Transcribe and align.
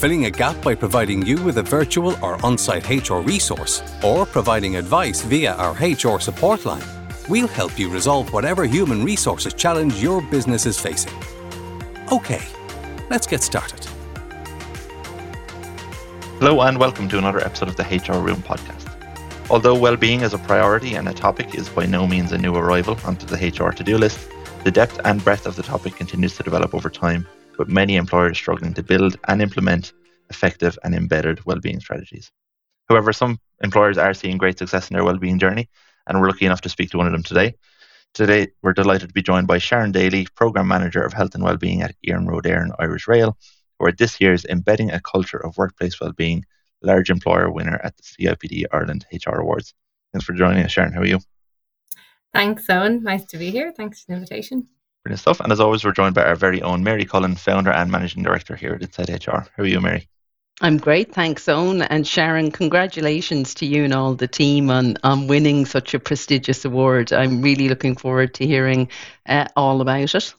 filling 0.00 0.24
a 0.24 0.30
gap 0.30 0.58
by 0.62 0.74
providing 0.74 1.20
you 1.26 1.36
with 1.42 1.58
a 1.58 1.62
virtual 1.62 2.16
or 2.24 2.42
on 2.42 2.56
site 2.56 2.88
HR 2.88 3.18
resource, 3.18 3.82
or 4.02 4.24
providing 4.24 4.76
advice 4.76 5.20
via 5.20 5.52
our 5.56 5.74
HR 5.74 6.18
support 6.18 6.64
line, 6.64 6.82
we'll 7.28 7.46
help 7.46 7.78
you 7.78 7.90
resolve 7.90 8.32
whatever 8.32 8.64
human 8.64 9.04
resources 9.04 9.52
challenge 9.52 10.02
your 10.02 10.22
business 10.30 10.64
is 10.64 10.80
facing. 10.80 11.12
Okay, 12.10 12.40
let's 13.10 13.26
get 13.26 13.42
started. 13.42 13.84
Hello, 16.38 16.62
and 16.62 16.78
welcome 16.78 17.06
to 17.10 17.18
another 17.18 17.44
episode 17.44 17.68
of 17.68 17.76
the 17.76 17.82
HR 17.82 18.20
Room 18.20 18.40
podcast. 18.40 18.86
Although 19.50 19.78
well-being 19.78 20.22
is 20.22 20.32
a 20.32 20.38
priority 20.38 20.94
and 20.94 21.10
a 21.10 21.12
topic 21.12 21.54
is 21.54 21.68
by 21.68 21.84
no 21.84 22.06
means 22.06 22.32
a 22.32 22.38
new 22.38 22.56
arrival 22.56 22.96
onto 23.04 23.26
the 23.26 23.36
HR 23.36 23.70
to-do 23.72 23.98
list, 23.98 24.30
the 24.64 24.70
depth 24.70 24.98
and 25.04 25.22
breadth 25.22 25.44
of 25.44 25.56
the 25.56 25.62
topic 25.62 25.94
continues 25.96 26.38
to 26.38 26.42
develop 26.42 26.74
over 26.74 26.88
time, 26.88 27.26
with 27.60 27.68
many 27.68 27.96
employers 27.96 28.38
struggling 28.38 28.72
to 28.72 28.82
build 28.82 29.18
and 29.28 29.42
implement 29.42 29.92
effective 30.30 30.78
and 30.82 30.94
embedded 30.94 31.44
well-being 31.44 31.78
strategies. 31.78 32.32
However, 32.88 33.12
some 33.12 33.38
employers 33.62 33.98
are 33.98 34.14
seeing 34.14 34.38
great 34.38 34.58
success 34.58 34.88
in 34.88 34.94
their 34.94 35.04
well-being 35.04 35.38
journey, 35.38 35.68
and 36.06 36.18
we're 36.18 36.28
lucky 36.28 36.46
enough 36.46 36.62
to 36.62 36.70
speak 36.70 36.90
to 36.90 36.96
one 36.96 37.06
of 37.06 37.12
them 37.12 37.22
today. 37.22 37.54
Today, 38.14 38.48
we're 38.62 38.72
delighted 38.72 39.08
to 39.08 39.14
be 39.14 39.20
joined 39.20 39.46
by 39.46 39.58
Sharon 39.58 39.92
Daly, 39.92 40.26
Programme 40.34 40.68
Manager 40.68 41.02
of 41.02 41.12
Health 41.12 41.34
and 41.34 41.44
Wellbeing 41.44 41.82
at 41.82 41.94
Iarnród 42.08 42.46
Éireann 42.46 42.74
Irish 42.78 43.06
Rail, 43.06 43.36
who 43.78 43.84
are 43.84 43.92
this 43.92 44.18
year's 44.22 44.46
Embedding 44.46 44.90
a 44.90 44.98
Culture 44.98 45.44
of 45.44 45.58
Workplace 45.58 46.00
Wellbeing 46.00 46.46
large 46.80 47.10
employer 47.10 47.50
winner 47.50 47.78
at 47.84 47.94
the 47.98 48.02
CIPD 48.02 48.64
Ireland 48.72 49.04
HR 49.12 49.40
Awards. 49.40 49.74
Thanks 50.14 50.24
for 50.24 50.32
joining 50.32 50.64
us, 50.64 50.72
Sharon. 50.72 50.94
How 50.94 51.02
are 51.02 51.06
you? 51.06 51.20
Thanks, 52.32 52.70
Owen. 52.70 53.02
Nice 53.02 53.26
to 53.26 53.36
be 53.36 53.50
here. 53.50 53.70
Thanks 53.76 54.00
for 54.00 54.12
the 54.12 54.14
invitation. 54.14 54.68
Brilliant 55.04 55.20
stuff. 55.20 55.40
And 55.40 55.50
as 55.50 55.60
always, 55.60 55.84
we're 55.84 55.92
joined 55.92 56.14
by 56.14 56.24
our 56.24 56.36
very 56.36 56.60
own 56.62 56.84
Mary 56.84 57.04
Cullen, 57.04 57.34
founder 57.34 57.70
and 57.70 57.90
managing 57.90 58.22
director 58.22 58.54
here 58.54 58.74
at 58.74 58.82
Insight 58.82 59.26
HR. 59.26 59.46
How 59.56 59.62
are 59.62 59.66
you, 59.66 59.80
Mary? 59.80 60.08
I'm 60.62 60.76
great, 60.76 61.14
thanks, 61.14 61.48
Owen. 61.48 61.80
And 61.80 62.06
Sharon, 62.06 62.50
congratulations 62.50 63.54
to 63.54 63.66
you 63.66 63.84
and 63.84 63.94
all 63.94 64.14
the 64.14 64.28
team 64.28 64.68
on, 64.68 64.98
on 65.02 65.26
winning 65.26 65.64
such 65.64 65.94
a 65.94 65.98
prestigious 65.98 66.66
award. 66.66 67.14
I'm 67.14 67.40
really 67.40 67.70
looking 67.70 67.96
forward 67.96 68.34
to 68.34 68.46
hearing 68.46 68.90
uh, 69.26 69.46
all 69.56 69.80
about 69.80 70.14
it. 70.14 70.34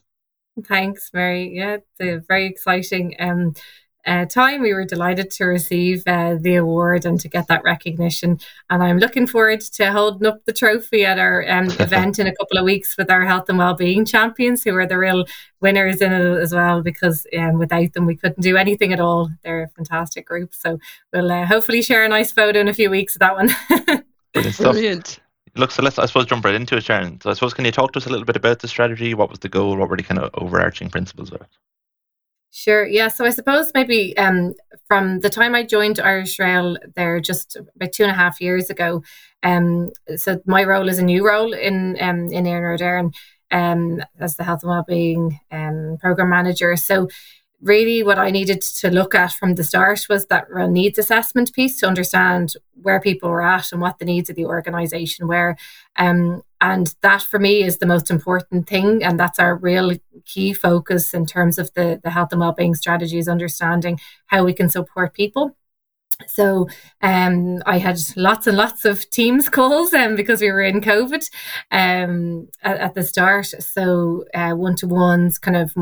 Thanks, 0.67 1.09
Mary. 1.11 1.53
Yeah, 1.55 1.77
it's 1.97 2.27
very 2.27 2.45
exciting. 2.45 3.15
Um, 3.19 3.55
uh, 4.05 4.25
time. 4.25 4.61
We 4.61 4.73
were 4.73 4.85
delighted 4.85 5.31
to 5.31 5.45
receive 5.45 6.03
uh, 6.07 6.37
the 6.39 6.55
award 6.55 7.05
and 7.05 7.19
to 7.19 7.29
get 7.29 7.47
that 7.47 7.63
recognition. 7.63 8.39
And 8.69 8.83
I'm 8.83 8.97
looking 8.97 9.27
forward 9.27 9.61
to 9.61 9.91
holding 9.91 10.27
up 10.27 10.45
the 10.45 10.53
trophy 10.53 11.05
at 11.05 11.19
our 11.19 11.47
um, 11.49 11.65
event 11.79 12.19
in 12.19 12.27
a 12.27 12.35
couple 12.35 12.57
of 12.57 12.65
weeks 12.65 12.97
with 12.97 13.09
our 13.09 13.25
health 13.25 13.49
and 13.49 13.57
wellbeing 13.57 14.05
champions, 14.05 14.63
who 14.63 14.75
are 14.75 14.87
the 14.87 14.97
real 14.97 15.25
winners 15.59 16.01
in 16.01 16.13
it 16.13 16.39
as 16.39 16.53
well. 16.53 16.81
Because 16.81 17.25
um, 17.37 17.57
without 17.57 17.93
them, 17.93 18.05
we 18.05 18.15
couldn't 18.15 18.41
do 18.41 18.57
anything 18.57 18.93
at 18.93 18.99
all. 18.99 19.29
They're 19.43 19.63
a 19.63 19.69
fantastic 19.69 20.25
group. 20.25 20.53
So 20.53 20.79
we'll 21.13 21.31
uh, 21.31 21.45
hopefully 21.45 21.81
share 21.81 22.03
a 22.03 22.09
nice 22.09 22.31
photo 22.31 22.59
in 22.59 22.67
a 22.67 22.73
few 22.73 22.89
weeks 22.89 23.15
of 23.15 23.19
that 23.19 23.35
one. 23.35 23.49
Brilliant. 24.33 24.57
Brilliant. 24.57 25.19
Look, 25.55 25.71
so 25.71 25.83
let's, 25.83 25.99
I 25.99 26.05
suppose, 26.05 26.27
jump 26.27 26.45
right 26.45 26.55
into 26.55 26.77
it, 26.77 26.83
Sharon. 26.83 27.19
So 27.19 27.29
I 27.29 27.33
suppose, 27.33 27.53
can 27.53 27.65
you 27.65 27.71
talk 27.71 27.91
to 27.91 27.99
us 27.99 28.05
a 28.05 28.09
little 28.09 28.25
bit 28.25 28.37
about 28.37 28.59
the 28.59 28.69
strategy? 28.69 29.13
What 29.13 29.29
was 29.29 29.39
the 29.39 29.49
goal? 29.49 29.75
What 29.75 29.89
were 29.89 29.97
the 29.97 30.03
kind 30.03 30.19
of 30.19 30.29
overarching 30.35 30.89
principles 30.89 31.29
of 31.31 31.41
it? 31.41 31.47
Sure. 32.53 32.85
Yeah. 32.85 33.07
So 33.07 33.23
I 33.25 33.29
suppose 33.29 33.71
maybe 33.73 34.15
um, 34.17 34.53
from 34.87 35.21
the 35.21 35.29
time 35.29 35.55
I 35.55 35.63
joined 35.63 35.99
Irish 35.99 36.37
Rail 36.37 36.77
there 36.95 37.19
just 37.21 37.55
about 37.55 37.93
two 37.93 38.03
and 38.03 38.11
a 38.11 38.15
half 38.15 38.41
years 38.41 38.69
ago. 38.69 39.03
Um, 39.41 39.91
so 40.17 40.41
my 40.45 40.65
role 40.65 40.89
is 40.89 40.99
a 40.99 41.03
new 41.03 41.25
role 41.25 41.53
in 41.53 41.97
um, 42.01 42.27
in 42.27 42.43
Iarnród 42.43 42.81
Éireann 42.81 43.13
um, 43.51 44.03
as 44.19 44.35
the 44.35 44.43
health 44.43 44.63
and 44.63 44.69
wellbeing 44.69 45.39
um, 45.49 45.97
program 46.01 46.29
manager. 46.29 46.75
So 46.75 47.07
really 47.61 48.03
what 48.03 48.19
I 48.19 48.31
needed 48.31 48.61
to 48.79 48.89
look 48.89 49.15
at 49.15 49.31
from 49.31 49.55
the 49.55 49.63
start 49.63 50.07
was 50.09 50.25
that 50.25 50.49
real 50.49 50.67
needs 50.67 50.99
assessment 50.99 51.53
piece 51.53 51.79
to 51.79 51.87
understand 51.87 52.55
where 52.81 52.99
people 52.99 53.29
were 53.29 53.43
at 53.43 53.71
and 53.71 53.79
what 53.79 53.99
the 53.99 54.05
needs 54.05 54.29
of 54.29 54.35
the 54.35 54.45
organization 54.45 55.27
were. 55.27 55.55
Um, 55.95 56.41
and 56.61 56.95
that 57.01 57.23
for 57.23 57.39
me 57.39 57.63
is 57.63 57.79
the 57.79 57.87
most 57.87 58.11
important 58.11 58.69
thing. 58.69 59.03
And 59.03 59.19
that's 59.19 59.39
our 59.39 59.55
real 59.55 59.91
key 60.25 60.53
focus 60.53 61.13
in 61.13 61.25
terms 61.25 61.57
of 61.57 61.73
the, 61.73 61.99
the 62.03 62.11
health 62.11 62.31
and 62.31 62.39
wellbeing 62.39 62.75
strategies, 62.75 63.27
understanding 63.27 63.99
how 64.27 64.43
we 64.43 64.53
can 64.53 64.69
support 64.69 65.13
people. 65.13 65.57
So 66.27 66.67
um, 67.01 67.63
I 67.65 67.79
had 67.79 67.97
lots 68.15 68.45
and 68.45 68.55
lots 68.55 68.85
of 68.85 69.09
Teams 69.09 69.49
calls 69.49 69.91
um, 69.91 70.15
because 70.15 70.41
we 70.41 70.51
were 70.51 70.61
in 70.61 70.81
COVID 70.81 71.27
um, 71.71 72.47
at, 72.61 72.77
at 72.77 72.93
the 72.93 73.03
start. 73.03 73.47
So 73.47 74.25
one 74.33 74.75
to 74.77 74.87
ones, 74.87 75.39
kind 75.39 75.57
of 75.57 75.73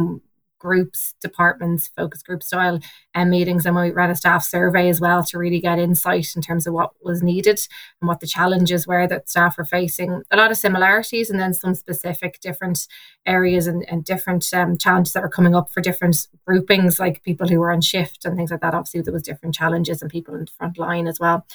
groups, 0.60 1.16
departments, 1.22 1.90
focus 1.96 2.22
group 2.22 2.44
style 2.44 2.80
um, 3.16 3.30
meetings. 3.30 3.66
And 3.66 3.76
we 3.76 3.92
ran 3.92 4.10
a 4.10 4.16
staff 4.16 4.44
survey 4.44 4.90
as 4.90 5.02
well 5.02 5.24
to 5.24 5.38
really 5.38 5.60
get 5.60 5.80
insight 5.80 6.28
in 6.36 6.42
terms 6.42 6.68
of 6.68 6.74
what 6.74 6.92
was 7.02 7.24
needed 7.24 7.60
and 8.02 8.08
what 8.08 8.20
the 8.20 8.28
challenges 8.28 8.86
were 8.86 9.08
that 9.08 9.30
staff 9.30 9.58
were 9.58 9.66
facing. 9.66 10.22
A 10.32 10.38
lot 10.38 10.52
of 10.52 10.58
similarities 10.58 11.30
and 11.30 11.40
then 11.40 11.54
some 11.54 11.74
specific 11.74 12.40
different 12.42 12.88
areas 13.26 13.68
and, 13.68 13.86
and 13.90 14.04
different 14.04 14.48
um, 14.54 14.78
challenges 14.78 15.14
that 15.14 15.24
were 15.24 15.30
coming 15.30 15.56
up 15.56 15.70
for 15.70 15.82
different 15.82 16.28
groupings, 16.46 17.00
like 17.00 17.24
people 17.24 17.48
who 17.48 17.60
were 17.60 17.72
on 17.72 17.82
shift 17.82 18.26
and 18.26 18.36
things 18.36 18.52
like 18.52 18.62
that. 18.62 18.74
Obviously, 18.74 19.02
there 19.02 19.14
was 19.14 19.24
different 19.24 19.56
challenges 19.56 20.02
and 20.02 20.12
people 20.12 20.34
in 20.36 20.42
the 20.42 20.52
front 20.58 20.78
line 20.78 21.08
as 21.08 21.20
well. 21.20 21.46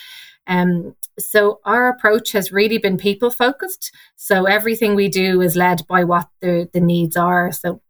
Um, 0.46 0.94
so 1.18 1.60
our 1.64 1.88
approach 1.88 2.32
has 2.32 2.52
really 2.52 2.78
been 2.78 2.96
people 2.96 3.30
focused. 3.30 3.92
So 4.16 4.44
everything 4.44 4.94
we 4.94 5.08
do 5.08 5.40
is 5.40 5.56
led 5.56 5.86
by 5.86 6.04
what 6.04 6.28
the, 6.40 6.68
the 6.72 6.80
needs 6.80 7.16
are. 7.16 7.52
So 7.52 7.80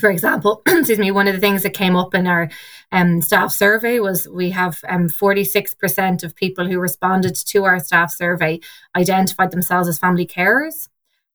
for 0.00 0.10
example, 0.10 0.62
excuse 0.66 0.98
me, 0.98 1.10
one 1.10 1.28
of 1.28 1.34
the 1.34 1.40
things 1.40 1.62
that 1.62 1.74
came 1.74 1.96
up 1.96 2.14
in 2.14 2.26
our 2.26 2.48
um, 2.92 3.20
staff 3.20 3.52
survey 3.52 4.00
was 4.00 4.28
we 4.28 4.50
have 4.50 4.78
um, 4.88 5.08
46% 5.08 6.22
of 6.22 6.36
people 6.36 6.66
who 6.66 6.78
responded 6.78 7.34
to 7.34 7.64
our 7.64 7.78
staff 7.78 8.12
survey 8.12 8.60
identified 8.96 9.50
themselves 9.50 9.88
as 9.88 9.98
family 9.98 10.26
carers. 10.26 10.88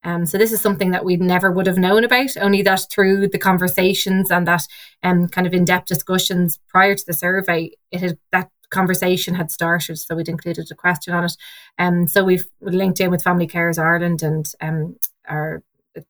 Um, 0.06 0.25
so 0.25 0.38
this 0.38 0.52
is 0.52 0.59
something 0.59 0.91
that 0.91 1.06
we 1.06 1.16
never 1.16 1.52
would 1.52 1.68
have 1.68 1.78
known 1.78 2.03
about, 2.03 2.36
only 2.38 2.62
that 2.64 2.88
through 2.91 3.30
the 3.30 3.38
conversations 3.38 4.30
and 4.31 4.46
that 4.47 4.64
um, 5.02 5.30
kind 5.30 5.47
of 5.47 5.53
in-depth 5.53 5.88
discussions 5.88 6.59
prior 6.68 6.96
to 6.96 7.06
the 7.06 7.14
survey, 7.14 7.72
it 7.91 8.02
had 8.02 8.18
that 8.31 8.50
conversation 8.70 9.35
had 9.35 9.52
started. 9.52 9.97
So 9.97 10.16
we'd 10.16 10.28
included 10.28 10.70
a 10.72 10.75
question 10.75 11.14
on 11.14 11.24
it. 11.25 11.34
Um, 11.78 12.08
so 12.08 12.24
we've 12.24 12.46
linked 12.59 13.00
in 13.00 13.12
with 13.12 13.24
Family 13.24 13.47
Carers 13.47 13.80
Ireland 13.80 14.24
and 14.24 14.52
um, 14.59 14.97
our 15.28 15.64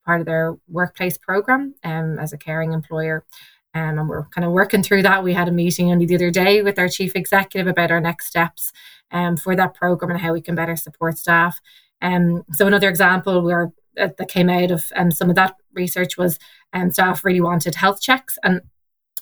part 0.05 0.19
of 0.21 0.25
their 0.25 0.55
workplace 0.67 1.17
program 1.17 1.75
um, 1.83 2.19
as 2.19 2.33
a 2.33 2.37
caring 2.37 2.73
employer. 2.73 3.25
Um, 3.75 3.97
and 3.97 4.09
we're 4.09 4.25
kind 4.25 4.45
of 4.45 4.51
working 4.51 4.83
through 4.83 5.01
that. 5.01 5.23
We 5.23 5.33
had 5.33 5.47
a 5.47 5.51
meeting 5.51 5.91
only 5.91 6.05
the 6.05 6.15
other 6.15 6.29
day 6.31 6.61
with 6.61 6.77
our 6.77 6.87
chief 6.87 7.15
executive 7.15 7.67
about 7.67 7.89
our 7.89 7.99
next 7.99 8.27
steps 8.27 8.71
um, 9.11 9.35
for 9.35 9.55
that 9.55 9.73
program 9.73 10.11
and 10.11 10.19
how 10.19 10.33
we 10.33 10.41
can 10.41 10.55
better 10.55 10.75
support 10.75 11.17
staff. 11.17 11.59
Um, 12.01 12.43
so 12.51 12.67
another 12.67 12.89
example 12.89 13.41
where 13.41 13.71
uh, 13.97 14.09
that 14.17 14.27
came 14.27 14.49
out 14.49 14.71
of 14.71 14.85
um, 14.95 15.11
some 15.11 15.29
of 15.29 15.35
that 15.35 15.55
research 15.73 16.17
was 16.17 16.37
um, 16.73 16.91
staff 16.91 17.23
really 17.23 17.41
wanted 17.41 17.75
health 17.75 18.01
checks, 18.01 18.37
and 18.43 18.61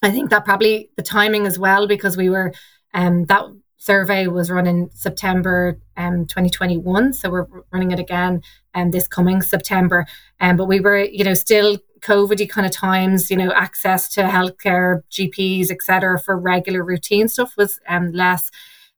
I 0.02 0.12
think 0.12 0.30
that 0.30 0.46
probably 0.46 0.90
the 0.96 1.04
timing 1.04 1.46
as 1.46 1.60
well 1.60 1.88
because 1.88 2.18
we 2.18 2.30
were 2.30 2.54
um, 2.94 3.26
that 3.26 3.44
survey 3.82 4.28
was 4.28 4.52
run 4.52 4.68
in 4.68 4.92
September 4.94 5.80
um, 5.98 6.28
2021. 6.28 7.14
So 7.14 7.32
we're 7.32 7.48
running 7.72 7.90
it 7.90 7.98
again 7.98 8.44
um, 8.76 8.92
this 8.92 9.08
coming 9.08 9.42
September. 9.42 10.06
Um, 10.40 10.56
but 10.56 10.66
we 10.66 10.80
were, 10.80 11.00
you 11.00 11.24
know, 11.24 11.34
still 11.34 11.80
COVID 12.02 12.48
kind 12.48 12.68
of 12.68 12.72
times, 12.72 13.32
you 13.32 13.38
know, 13.38 13.52
access 13.52 14.08
to 14.14 14.22
healthcare, 14.22 15.02
GPs, 15.10 15.72
etc., 15.72 16.20
for 16.20 16.38
regular 16.38 16.84
routine 16.84 17.28
stuff 17.28 17.58
was 17.58 17.80
um, 17.88 18.12
less. 18.12 18.52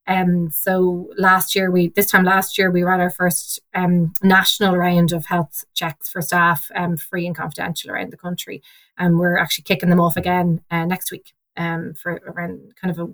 Um, 0.05 0.49
so 0.51 1.09
last 1.17 1.55
year, 1.55 1.71
we 1.71 1.87
this 1.87 2.11
time 2.11 2.25
last 2.25 2.57
year 2.57 2.69
we 2.69 2.83
ran 2.83 2.99
our 2.99 3.09
first 3.09 3.61
um, 3.73 4.11
national 4.21 4.75
round 4.75 5.13
of 5.13 5.27
health 5.27 5.63
checks 5.73 6.09
for 6.09 6.21
staff, 6.21 6.69
um, 6.75 6.97
free 6.97 7.25
and 7.25 7.37
confidential 7.37 7.89
around 7.89 8.11
the 8.11 8.17
country, 8.17 8.61
and 8.97 9.17
we're 9.17 9.37
actually 9.37 9.63
kicking 9.63 9.89
them 9.89 10.01
off 10.01 10.17
again 10.17 10.59
uh, 10.69 10.83
next 10.83 11.09
week 11.09 11.31
um, 11.55 11.93
for 11.93 12.21
around 12.27 12.73
kind 12.75 12.91
of 12.91 12.99
a 12.99 13.13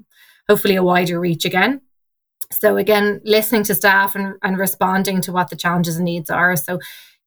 hopefully 0.50 0.76
a 0.76 0.84
wider 0.84 1.20
reach 1.20 1.46
again. 1.46 1.82
So 2.52 2.78
again, 2.78 3.22
listening 3.24 3.64
to 3.66 3.76
staff 3.76 4.16
and, 4.16 4.36
and 4.42 4.58
responding 4.58 5.22
to 5.22 5.32
what 5.32 5.50
the 5.50 5.56
challenges 5.56 5.98
and 5.98 6.06
needs 6.06 6.30
are. 6.30 6.56
So, 6.56 6.80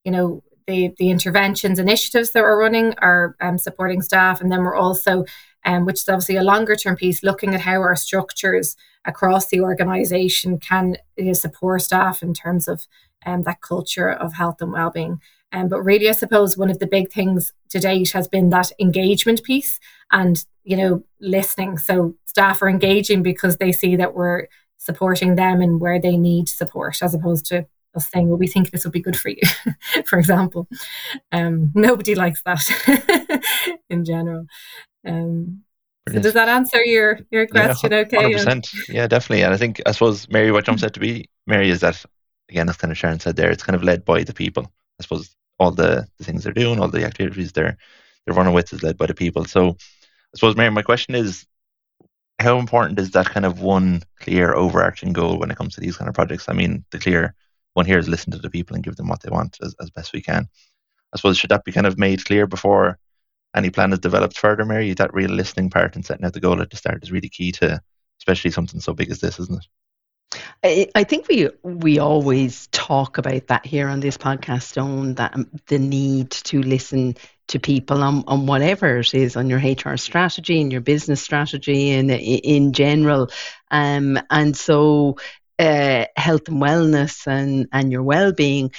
you 0.05 0.11
know, 0.11 0.43
the 0.67 0.93
the 0.99 1.11
interventions 1.11 1.79
initiatives 1.79 2.33
that 2.33 2.43
we're 2.43 2.61
running 2.61 2.95
are 2.99 3.37
um, 3.41 3.59
supporting 3.59 4.03
staff, 4.03 4.41
and 4.41 4.51
then 4.51 4.63
we're 4.63 4.77
also 4.77 5.25
um, 5.65 5.85
which 5.85 6.01
is 6.01 6.09
obviously 6.09 6.37
a 6.37 6.43
longer 6.43 6.77
term 6.77 6.97
piece, 6.97 7.23
looking 7.23 7.55
at 7.55 7.61
how 7.61 7.81
our 7.81 7.97
structures 7.97 8.77
across 9.05 9.49
the 9.49 9.61
organisation 9.61 10.59
can 10.59 10.97
you 11.17 11.27
know, 11.27 11.33
support 11.33 11.83
staff 11.83 12.23
in 12.23 12.35
terms 12.35 12.69
of 12.69 12.87
um, 13.25 13.43
that 13.43 13.61
culture 13.61 14.11
of 14.11 14.35
health 14.35 14.61
and 14.61 14.73
well-being. 14.73 15.21
Um, 15.53 15.69
but 15.69 15.83
really, 15.83 16.09
I 16.09 16.13
suppose 16.13 16.57
one 16.57 16.71
of 16.71 16.79
the 16.79 16.87
big 16.87 17.13
things 17.13 17.53
to 17.71 17.79
date 17.79 18.13
has 18.13 18.27
been 18.27 18.51
that 18.51 18.73
engagement 18.81 19.43
piece 19.45 19.79
and 20.11 20.45
you 20.65 20.77
know 20.77 21.05
listening. 21.21 21.79
So 21.79 22.15
staff 22.27 22.63
are 22.63 22.69
engaging 22.69 23.23
because 23.23 23.59
they 23.59 23.73
see 23.73 23.97
that 23.97 24.15
we're 24.15 24.47
supporting 24.79 25.37
them 25.37 25.61
and 25.61 25.81
where 25.81 26.01
they 26.01 26.17
need 26.17 26.49
support, 26.49 27.03
as 27.03 27.15
opposed 27.15 27.47
to 27.47 27.67
us 27.95 28.11
saying, 28.11 28.29
"Well, 28.29 28.39
we 28.39 28.47
think 28.47 28.71
this 28.71 28.85
will 28.85 28.93
be 28.93 29.03
good 29.03 29.17
for 29.17 29.29
you," 29.29 29.43
for 30.07 30.19
example. 30.19 30.69
Um, 31.31 31.71
nobody 31.75 32.15
likes 32.15 32.43
that 32.45 33.43
in 33.91 34.05
general. 34.05 34.47
Um, 35.07 35.63
so 36.09 36.19
does 36.19 36.33
that 36.33 36.49
answer 36.49 36.83
your 36.85 37.21
your 37.31 37.47
question? 37.47 37.93
Yeah, 37.93 37.99
okay. 37.99 38.35
100%. 38.35 38.89
Yeah, 38.89 39.07
definitely. 39.07 39.45
And 39.45 39.55
I 39.55 39.57
think 39.57 39.81
I 39.87 39.93
suppose 39.93 40.29
Mary, 40.29 40.51
what 40.51 40.65
jumps 40.65 40.83
out 40.83 40.95
to 40.95 41.01
be 41.01 41.29
Mary 41.47 41.71
is 41.71 41.81
that 41.81 42.05
again, 42.49 42.69
as 42.69 42.77
kind 42.77 42.91
of 42.91 42.99
Sharon 42.99 43.21
said 43.21 43.37
there, 43.37 43.51
it's 43.51 43.63
kind 43.63 43.77
of 43.77 43.85
led 43.85 44.05
by 44.05 44.25
the 44.25 44.35
people. 44.35 44.65
I 44.99 45.03
suppose 45.03 45.35
all 45.63 45.71
the, 45.71 46.07
the 46.19 46.25
things 46.25 46.45
they're 46.45 46.53
doing, 46.53 46.81
all 46.81 46.89
the 46.89 47.05
activities 47.05 47.53
they're 47.53 47.77
they're 48.25 48.35
running 48.35 48.55
with 48.55 48.73
is 48.73 48.83
led 48.83 48.97
by 48.97 49.07
the 49.07 49.15
people. 49.15 49.45
So 49.45 49.71
I 49.71 50.37
suppose 50.37 50.57
Mary, 50.57 50.71
my 50.71 50.83
question 50.83 51.15
is 51.15 51.47
how 52.39 52.59
important 52.59 52.99
is 52.99 53.11
that 53.13 53.27
kind 53.27 53.47
of 53.47 53.61
one 53.61 54.03
clear 54.21 54.55
overarching 54.55 55.13
goal 55.13 55.39
when 55.39 55.51
it 55.51 55.57
comes 55.57 55.75
to 55.75 55.81
these 55.81 55.97
kind 55.97 56.09
of 56.09 56.15
projects? 56.15 56.49
I 56.49 56.53
mean, 56.53 56.85
the 56.91 56.99
clear 56.99 57.35
one 57.75 57.87
here 57.87 57.99
is 57.99 58.09
listen 58.09 58.33
to 58.33 58.39
the 58.39 58.51
people 58.51 58.75
and 58.75 58.85
give 58.85 58.97
them 58.97 59.09
what 59.09 59.23
they 59.23 59.31
want 59.31 59.59
as, 59.63 59.75
as 59.81 59.91
best 59.91 60.13
we 60.13 60.21
can. 60.21 60.49
I 61.13 61.17
suppose 61.17 61.39
should 61.39 61.51
that 61.51 61.65
be 61.65 61.73
kind 61.73 61.87
of 61.87 61.99
made 61.99 62.25
clear 62.25 62.47
before 62.47 62.99
any 63.55 63.71
plan 63.71 63.93
is 63.93 63.99
developed 63.99 64.39
further, 64.39 64.65
Mary? 64.65 64.93
That 64.95 65.15
real 65.15 65.31
listening 65.31 65.71
part 65.71 65.95
and 65.95 66.05
setting 66.05 66.25
out 66.25 66.33
the 66.33 66.41
goal 66.41 66.61
at 66.63 66.71
the 66.71 66.77
start 66.77 67.03
is 67.03 67.13
really 67.13 67.29
key 67.29 67.53
to 67.53 67.81
especially 68.21 68.51
something 68.51 68.81
so 68.81 68.95
big 68.95 69.11
as 69.11 69.21
this, 69.21 69.39
isn't 69.39 69.59
it? 69.59 69.67
I 70.63 71.05
think 71.05 71.29
we 71.29 71.51
we 71.63 71.99
always 71.99 72.69
talk 72.69 73.19
about 73.19 73.49
that 73.49 73.67
here 73.67 73.89
on 73.89 74.01
this 74.01 74.17
podcast, 74.17 74.81
on 74.81 75.15
that 75.15 75.35
um, 75.35 75.51
the 75.67 75.79
need 75.79 76.31
to 76.31 76.63
listen 76.63 77.17
to 77.49 77.59
people 77.59 78.03
on, 78.03 78.25
on 78.27 78.47
whatever 78.47 78.99
it 78.99 79.15
is 79.15 79.37
on 79.37 79.51
your 79.51 79.59
HR 79.59 79.97
strategy 79.97 80.61
and 80.61 80.71
your 80.71 80.81
business 80.81 81.21
strategy 81.21 81.91
and 81.91 82.11
in 82.11 82.73
general, 82.73 83.31
um, 83.71 84.19
and 84.31 84.57
so 84.57 85.17
uh, 85.59 86.07
health 86.17 86.49
and 86.49 86.63
wellness 86.63 87.27
and 87.27 87.69
and 87.73 87.93
your 87.93 88.03
well 88.03 88.33
being 88.33 88.73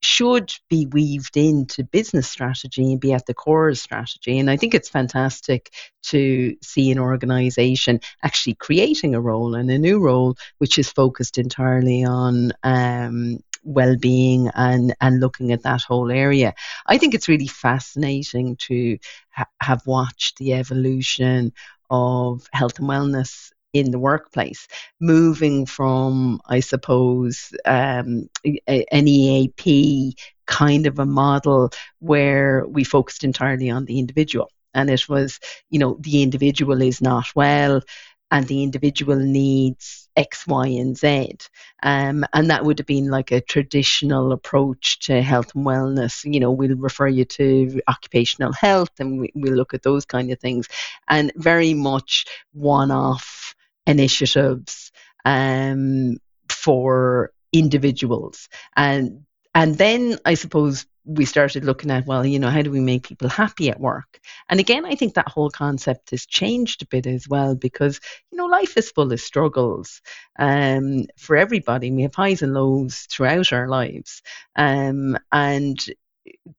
should 0.00 0.52
be 0.68 0.86
weaved 0.86 1.36
into 1.36 1.82
business 1.84 2.28
strategy 2.28 2.92
and 2.92 3.00
be 3.00 3.12
at 3.12 3.26
the 3.26 3.34
core 3.34 3.68
of 3.68 3.78
strategy. 3.78 4.38
And 4.38 4.50
I 4.50 4.56
think 4.56 4.74
it's 4.74 4.88
fantastic 4.88 5.72
to 6.04 6.56
see 6.62 6.90
an 6.90 6.98
organization 6.98 8.00
actually 8.22 8.54
creating 8.54 9.14
a 9.14 9.20
role 9.20 9.54
and 9.54 9.70
a 9.70 9.78
new 9.78 10.00
role 10.00 10.36
which 10.58 10.78
is 10.78 10.90
focused 10.90 11.38
entirely 11.38 12.04
on 12.04 12.52
um, 12.62 13.38
well-being 13.64 14.48
and 14.54 14.94
and 15.00 15.20
looking 15.20 15.52
at 15.52 15.62
that 15.62 15.82
whole 15.82 16.10
area. 16.10 16.54
I 16.86 16.98
think 16.98 17.14
it's 17.14 17.28
really 17.28 17.48
fascinating 17.48 18.56
to 18.56 18.98
ha- 19.30 19.46
have 19.60 19.86
watched 19.86 20.38
the 20.38 20.54
evolution 20.54 21.52
of 21.90 22.46
health 22.52 22.78
and 22.78 22.88
wellness 22.88 23.52
in 23.78 23.90
the 23.90 23.98
workplace, 23.98 24.68
moving 25.00 25.66
from, 25.66 26.40
I 26.46 26.60
suppose, 26.60 27.52
um, 27.64 28.28
an 28.44 29.08
EAP 29.08 30.16
kind 30.46 30.86
of 30.86 30.98
a 30.98 31.06
model 31.06 31.70
where 32.00 32.66
we 32.66 32.84
focused 32.84 33.24
entirely 33.24 33.70
on 33.70 33.84
the 33.84 33.98
individual. 33.98 34.50
And 34.74 34.90
it 34.90 35.08
was, 35.08 35.40
you 35.70 35.78
know, 35.78 35.96
the 36.00 36.22
individual 36.22 36.82
is 36.82 37.00
not 37.00 37.26
well 37.34 37.82
and 38.30 38.46
the 38.46 38.62
individual 38.62 39.16
needs 39.16 40.08
X, 40.16 40.46
Y, 40.46 40.66
and 40.66 40.96
Z. 40.96 41.36
Um, 41.82 42.24
and 42.32 42.50
that 42.50 42.64
would 42.64 42.78
have 42.78 42.86
been 42.86 43.08
like 43.08 43.30
a 43.30 43.40
traditional 43.40 44.32
approach 44.32 44.98
to 45.00 45.22
health 45.22 45.54
and 45.54 45.64
wellness. 45.64 46.30
You 46.30 46.40
know, 46.40 46.50
we'll 46.50 46.76
refer 46.76 47.08
you 47.08 47.24
to 47.24 47.80
occupational 47.88 48.52
health 48.52 48.90
and 48.98 49.20
we, 49.20 49.32
we'll 49.34 49.54
look 49.54 49.74
at 49.74 49.82
those 49.82 50.04
kind 50.04 50.30
of 50.30 50.40
things. 50.40 50.68
And 51.08 51.32
very 51.36 51.72
much 51.74 52.26
one 52.52 52.90
off 52.90 53.54
initiatives 53.88 54.92
um, 55.24 56.18
for 56.48 57.32
individuals. 57.52 58.48
And 58.76 59.24
and 59.54 59.76
then 59.76 60.18
I 60.24 60.34
suppose 60.34 60.86
we 61.04 61.24
started 61.24 61.64
looking 61.64 61.90
at, 61.90 62.06
well, 62.06 62.24
you 62.24 62.38
know, 62.38 62.50
how 62.50 62.60
do 62.60 62.70
we 62.70 62.80
make 62.80 63.08
people 63.08 63.30
happy 63.30 63.70
at 63.70 63.80
work? 63.80 64.20
And 64.50 64.60
again, 64.60 64.84
I 64.84 64.94
think 64.94 65.14
that 65.14 65.28
whole 65.28 65.48
concept 65.50 66.10
has 66.10 66.26
changed 66.26 66.82
a 66.82 66.86
bit 66.86 67.06
as 67.06 67.26
well 67.26 67.56
because, 67.56 67.98
you 68.30 68.36
know, 68.36 68.44
life 68.44 68.76
is 68.76 68.90
full 68.90 69.10
of 69.10 69.20
struggles 69.20 70.02
um, 70.38 71.06
for 71.16 71.34
everybody. 71.34 71.90
We 71.90 72.02
have 72.02 72.14
highs 72.14 72.42
and 72.42 72.52
lows 72.52 73.06
throughout 73.10 73.52
our 73.54 73.68
lives. 73.68 74.22
Um, 74.54 75.16
and 75.32 75.82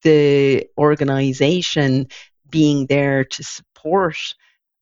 the 0.02 0.68
organization 0.78 2.08
being 2.50 2.88
there 2.88 3.24
to 3.24 3.44
support 3.44 4.18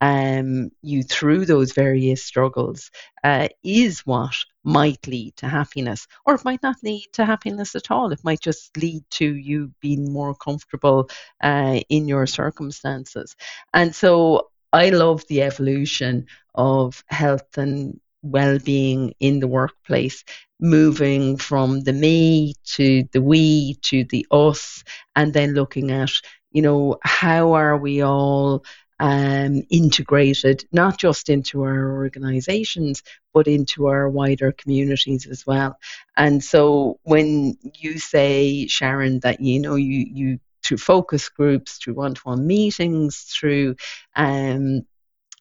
um, 0.01 0.69
you 0.81 1.03
through 1.03 1.45
those 1.45 1.71
various 1.71 2.23
struggles 2.23 2.91
uh, 3.23 3.47
is 3.63 4.05
what 4.05 4.35
might 4.63 5.07
lead 5.07 5.35
to 5.37 5.47
happiness, 5.47 6.07
or 6.25 6.35
it 6.35 6.45
might 6.45 6.61
not 6.61 6.75
lead 6.83 7.07
to 7.13 7.25
happiness 7.25 7.75
at 7.75 7.89
all. 7.89 8.11
It 8.11 8.23
might 8.23 8.41
just 8.41 8.75
lead 8.77 9.03
to 9.11 9.35
you 9.35 9.71
being 9.81 10.11
more 10.11 10.35
comfortable 10.35 11.09
uh, 11.41 11.79
in 11.89 12.07
your 12.07 12.27
circumstances. 12.27 13.35
And 13.73 13.95
so 13.95 14.49
I 14.71 14.89
love 14.89 15.23
the 15.27 15.43
evolution 15.43 16.27
of 16.53 17.03
health 17.07 17.57
and 17.57 17.99
well-being 18.21 19.13
in 19.19 19.39
the 19.39 19.47
workplace 19.47 20.23
moving 20.59 21.37
from 21.37 21.81
the 21.81 21.93
me 21.93 22.55
to 22.63 23.03
the 23.11 23.21
we 23.21 23.75
to 23.75 24.03
the 24.05 24.25
us 24.31 24.83
and 25.15 25.33
then 25.33 25.53
looking 25.53 25.91
at 25.91 26.09
you 26.51 26.63
know 26.63 26.97
how 27.03 27.53
are 27.53 27.77
we 27.77 28.01
all 28.01 28.63
um, 28.99 29.63
integrated 29.69 30.65
not 30.71 30.97
just 30.97 31.29
into 31.29 31.63
our 31.63 31.93
organizations 31.97 33.03
but 33.33 33.47
into 33.47 33.87
our 33.87 34.09
wider 34.09 34.51
communities 34.51 35.27
as 35.27 35.45
well. 35.45 35.77
And 36.15 36.43
so 36.43 36.99
when 37.03 37.57
you 37.75 37.99
say 37.99 38.67
sharon 38.67 39.19
that 39.19 39.39
you 39.41 39.59
know 39.59 39.75
you 39.75 40.05
you 40.11 40.39
through 40.63 40.77
focus 40.77 41.29
groups 41.29 41.77
through 41.77 41.93
one-to-one 41.93 42.45
meetings 42.45 43.17
through 43.17 43.75
um, 44.15 44.85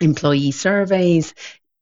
employee 0.01 0.51
surveys 0.51 1.35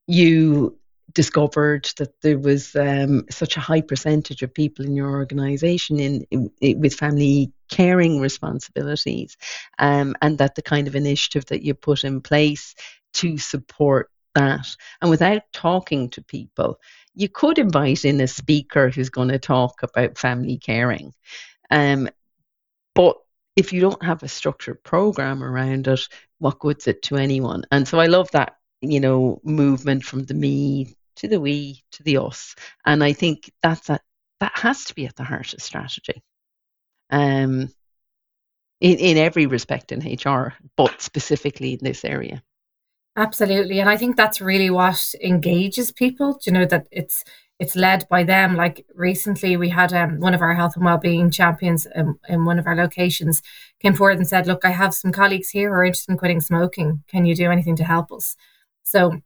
you 0.07 0.77
discovered 1.15 1.89
that 1.97 2.21
there 2.21 2.37
was 2.37 2.75
um, 2.75 3.23
such 3.31 3.55
a 3.55 3.61
high 3.61 3.81
percentage 3.81 4.43
of 4.43 4.53
people 4.53 4.85
in 4.85 4.95
your 4.95 5.09
organization 5.11 5.97
in, 5.99 6.25
in, 6.29 6.51
in 6.61 6.79
with 6.79 6.93
family 6.93 7.51
caring 7.69 8.19
responsibilities 8.19 9.37
um, 9.79 10.13
and 10.21 10.37
that 10.37 10.55
the 10.55 10.61
kind 10.61 10.87
of 10.87 10.95
initiative 10.95 11.45
that 11.45 11.63
you 11.63 11.73
put 11.73 12.03
in 12.03 12.21
place 12.21 12.75
to 13.13 13.37
support 13.37 14.11
that. 14.35 14.75
And 15.01 15.09
without 15.09 15.43
talking 15.53 16.09
to 16.11 16.21
people 16.21 16.79
you 17.15 17.29
could 17.29 17.57
invite 17.57 18.03
in 18.03 18.19
a 18.19 18.27
speaker 18.27 18.89
who's 18.89 19.09
going 19.09 19.29
to 19.29 19.39
talk 19.39 19.81
about 19.83 20.17
family 20.17 20.57
caring 20.57 21.13
um, 21.71 22.09
but 22.93 23.15
if 23.55 23.71
you 23.71 23.79
don't 23.79 24.03
have 24.03 24.21
a 24.21 24.27
structured 24.27 24.83
program 24.83 25.41
around 25.41 25.87
it 25.87 26.07
what 26.39 26.59
good's 26.59 26.87
it 26.87 27.01
to 27.03 27.15
anyone? 27.15 27.63
And 27.71 27.87
so 27.87 28.01
i 28.01 28.07
love 28.07 28.29
that 28.31 28.57
you 28.81 28.99
know 28.99 29.39
movement 29.43 30.03
from 30.03 30.25
the 30.25 30.33
me 30.33 30.97
to 31.17 31.27
the 31.27 31.39
we 31.39 31.83
to 31.91 32.03
the 32.03 32.17
us. 32.17 32.55
And 32.85 33.03
i 33.03 33.13
think 33.13 33.51
that's 33.61 33.89
a, 33.89 33.99
that 34.39 34.51
has 34.55 34.85
to 34.85 34.95
be 34.95 35.05
at 35.05 35.15
the 35.15 35.23
heart 35.23 35.53
of 35.53 35.61
strategy. 35.61 36.23
Um 37.09 37.69
in, 38.81 38.97
in 38.97 39.17
every 39.17 39.45
respect 39.45 39.91
in 39.91 40.01
hr 40.01 40.53
but 40.75 41.01
specifically 41.01 41.73
in 41.73 41.79
this 41.81 42.03
area. 42.03 42.43
Absolutely. 43.17 43.79
And 43.79 43.89
i 43.89 43.97
think 43.97 44.15
that's 44.15 44.41
really 44.41 44.69
what 44.69 45.13
engages 45.23 45.91
people 45.91 46.39
you 46.45 46.51
know 46.51 46.65
that 46.65 46.87
it's 46.91 47.23
it's 47.59 47.75
led 47.75 48.07
by 48.09 48.23
them. 48.23 48.55
Like 48.55 48.85
recently 48.93 49.55
we 49.55 49.69
had 49.69 49.93
um, 49.93 50.19
one 50.19 50.33
of 50.33 50.41
our 50.41 50.53
health 50.53 50.75
and 50.75 50.83
well-being 50.83 51.31
champions 51.31 51.87
in, 51.95 52.15
in 52.27 52.43
one 52.45 52.59
of 52.59 52.67
our 52.67 52.75
locations 52.75 53.41
came 53.79 53.93
forward 53.93 54.17
and 54.17 54.27
said 54.27 54.47
look 54.47 54.65
i 54.65 54.71
have 54.71 54.93
some 54.93 55.11
colleagues 55.11 55.49
here 55.49 55.69
who 55.69 55.75
are 55.75 55.85
interested 55.85 56.11
in 56.11 56.17
quitting 56.17 56.41
smoking. 56.41 57.03
Can 57.07 57.25
you 57.25 57.35
do 57.35 57.51
anything 57.51 57.75
to 57.77 57.83
help 57.83 58.11
us? 58.11 58.35
So 58.83 59.21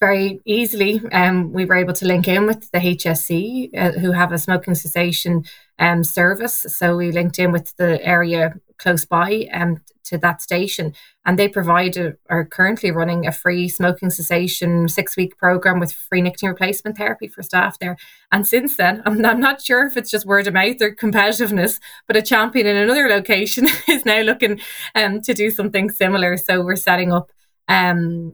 very 0.00 0.40
easily 0.44 1.02
um, 1.12 1.52
we 1.52 1.64
were 1.64 1.76
able 1.76 1.92
to 1.94 2.06
link 2.06 2.28
in 2.28 2.46
with 2.46 2.70
the 2.70 2.78
HSE, 2.78 3.70
uh, 3.76 3.92
who 3.98 4.12
have 4.12 4.32
a 4.32 4.38
smoking 4.38 4.74
cessation 4.74 5.44
um, 5.78 6.04
service. 6.04 6.66
So 6.68 6.96
we 6.96 7.10
linked 7.10 7.38
in 7.38 7.52
with 7.52 7.74
the 7.76 8.04
area 8.04 8.54
close 8.78 9.04
by 9.04 9.48
um, 9.52 9.78
to 10.04 10.18
that 10.18 10.40
station 10.40 10.94
and 11.24 11.36
they 11.36 11.48
provide 11.48 11.96
a, 11.96 12.14
are 12.30 12.44
currently 12.44 12.92
running 12.92 13.26
a 13.26 13.32
free 13.32 13.68
smoking 13.68 14.10
cessation 14.10 14.86
six 14.88 15.16
week 15.16 15.36
program 15.36 15.80
with 15.80 15.92
free 15.92 16.20
nicotine 16.20 16.50
replacement 16.50 16.96
therapy 16.96 17.26
for 17.26 17.42
staff 17.42 17.78
there. 17.80 17.96
And 18.30 18.46
since 18.46 18.76
then, 18.76 19.02
I'm, 19.06 19.24
I'm 19.24 19.40
not 19.40 19.62
sure 19.62 19.86
if 19.86 19.96
it's 19.96 20.10
just 20.10 20.26
word 20.26 20.46
of 20.46 20.54
mouth 20.54 20.80
or 20.80 20.94
competitiveness, 20.94 21.80
but 22.06 22.16
a 22.16 22.22
champion 22.22 22.66
in 22.66 22.76
another 22.76 23.08
location 23.08 23.66
is 23.88 24.04
now 24.04 24.20
looking 24.20 24.60
um, 24.94 25.20
to 25.22 25.34
do 25.34 25.50
something 25.50 25.90
similar. 25.90 26.36
So 26.36 26.62
we're 26.62 26.76
setting 26.76 27.12
up 27.12 27.32
Um, 27.68 28.32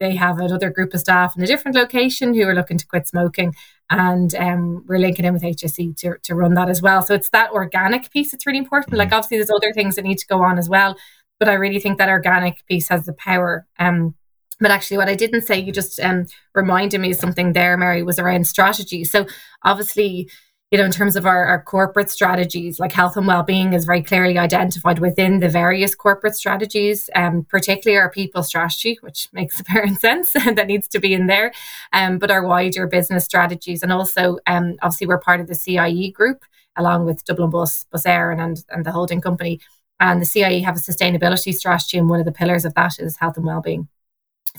they 0.00 0.16
have 0.16 0.38
another 0.38 0.70
group 0.70 0.94
of 0.94 1.00
staff 1.00 1.36
in 1.36 1.42
a 1.42 1.46
different 1.46 1.76
location 1.76 2.34
who 2.34 2.42
are 2.48 2.54
looking 2.54 2.78
to 2.78 2.86
quit 2.86 3.06
smoking, 3.06 3.54
and 3.90 4.34
um, 4.34 4.84
we're 4.88 4.98
linking 4.98 5.24
in 5.24 5.34
with 5.34 5.42
HSE 5.42 5.96
to, 5.98 6.16
to 6.22 6.34
run 6.34 6.54
that 6.54 6.68
as 6.68 6.80
well. 6.80 7.02
So 7.02 7.14
it's 7.14 7.28
that 7.30 7.52
organic 7.52 8.10
piece 8.10 8.32
that's 8.32 8.46
really 8.46 8.58
important. 8.58 8.96
Like 8.96 9.08
mm-hmm. 9.08 9.16
obviously, 9.16 9.36
there's 9.36 9.50
other 9.50 9.72
things 9.72 9.96
that 9.96 10.02
need 10.02 10.18
to 10.18 10.26
go 10.26 10.42
on 10.42 10.58
as 10.58 10.68
well, 10.68 10.96
but 11.38 11.48
I 11.48 11.52
really 11.52 11.80
think 11.80 11.98
that 11.98 12.08
organic 12.08 12.66
piece 12.66 12.88
has 12.88 13.04
the 13.04 13.12
power. 13.12 13.66
Um, 13.78 14.14
but 14.58 14.70
actually, 14.70 14.98
what 14.98 15.08
I 15.08 15.14
didn't 15.14 15.42
say, 15.42 15.58
you 15.58 15.72
just 15.72 15.98
um, 16.00 16.26
reminded 16.54 17.00
me 17.00 17.12
of 17.12 17.16
something 17.16 17.52
there, 17.52 17.76
Mary, 17.76 18.02
was 18.02 18.18
around 18.18 18.46
strategy. 18.46 19.04
So 19.04 19.26
obviously, 19.64 20.30
you 20.70 20.78
know, 20.78 20.84
in 20.84 20.92
terms 20.92 21.16
of 21.16 21.26
our, 21.26 21.46
our 21.46 21.62
corporate 21.62 22.10
strategies, 22.10 22.78
like 22.78 22.92
health 22.92 23.16
and 23.16 23.26
well-being 23.26 23.72
is 23.72 23.84
very 23.84 24.02
clearly 24.02 24.38
identified 24.38 25.00
within 25.00 25.40
the 25.40 25.48
various 25.48 25.96
corporate 25.96 26.36
strategies, 26.36 27.10
um, 27.16 27.44
particularly 27.44 27.98
our 27.98 28.10
people 28.10 28.44
strategy, 28.44 28.96
which 29.00 29.28
makes 29.32 29.58
apparent 29.60 30.00
sense 30.00 30.32
that 30.34 30.68
needs 30.68 30.86
to 30.86 31.00
be 31.00 31.12
in 31.12 31.26
there, 31.26 31.52
um, 31.92 32.18
but 32.18 32.30
our 32.30 32.46
wider 32.46 32.86
business 32.86 33.24
strategies. 33.24 33.82
And 33.82 33.92
also, 33.92 34.38
um, 34.46 34.76
obviously, 34.80 35.08
we're 35.08 35.18
part 35.18 35.40
of 35.40 35.48
the 35.48 35.56
CIE 35.56 36.12
group, 36.12 36.44
along 36.76 37.04
with 37.04 37.24
Dublin 37.24 37.50
Bus, 37.50 37.84
Bus 37.90 38.04
Éireann, 38.04 38.40
and, 38.40 38.64
and 38.70 38.86
the 38.86 38.92
holding 38.92 39.20
company. 39.20 39.58
And 39.98 40.22
the 40.22 40.26
CIE 40.26 40.60
have 40.60 40.76
a 40.76 40.80
sustainability 40.80 41.52
strategy, 41.52 41.98
and 41.98 42.08
one 42.08 42.20
of 42.20 42.26
the 42.26 42.32
pillars 42.32 42.64
of 42.64 42.74
that 42.74 43.00
is 43.00 43.16
health 43.16 43.36
and 43.36 43.44
well-being. 43.44 43.88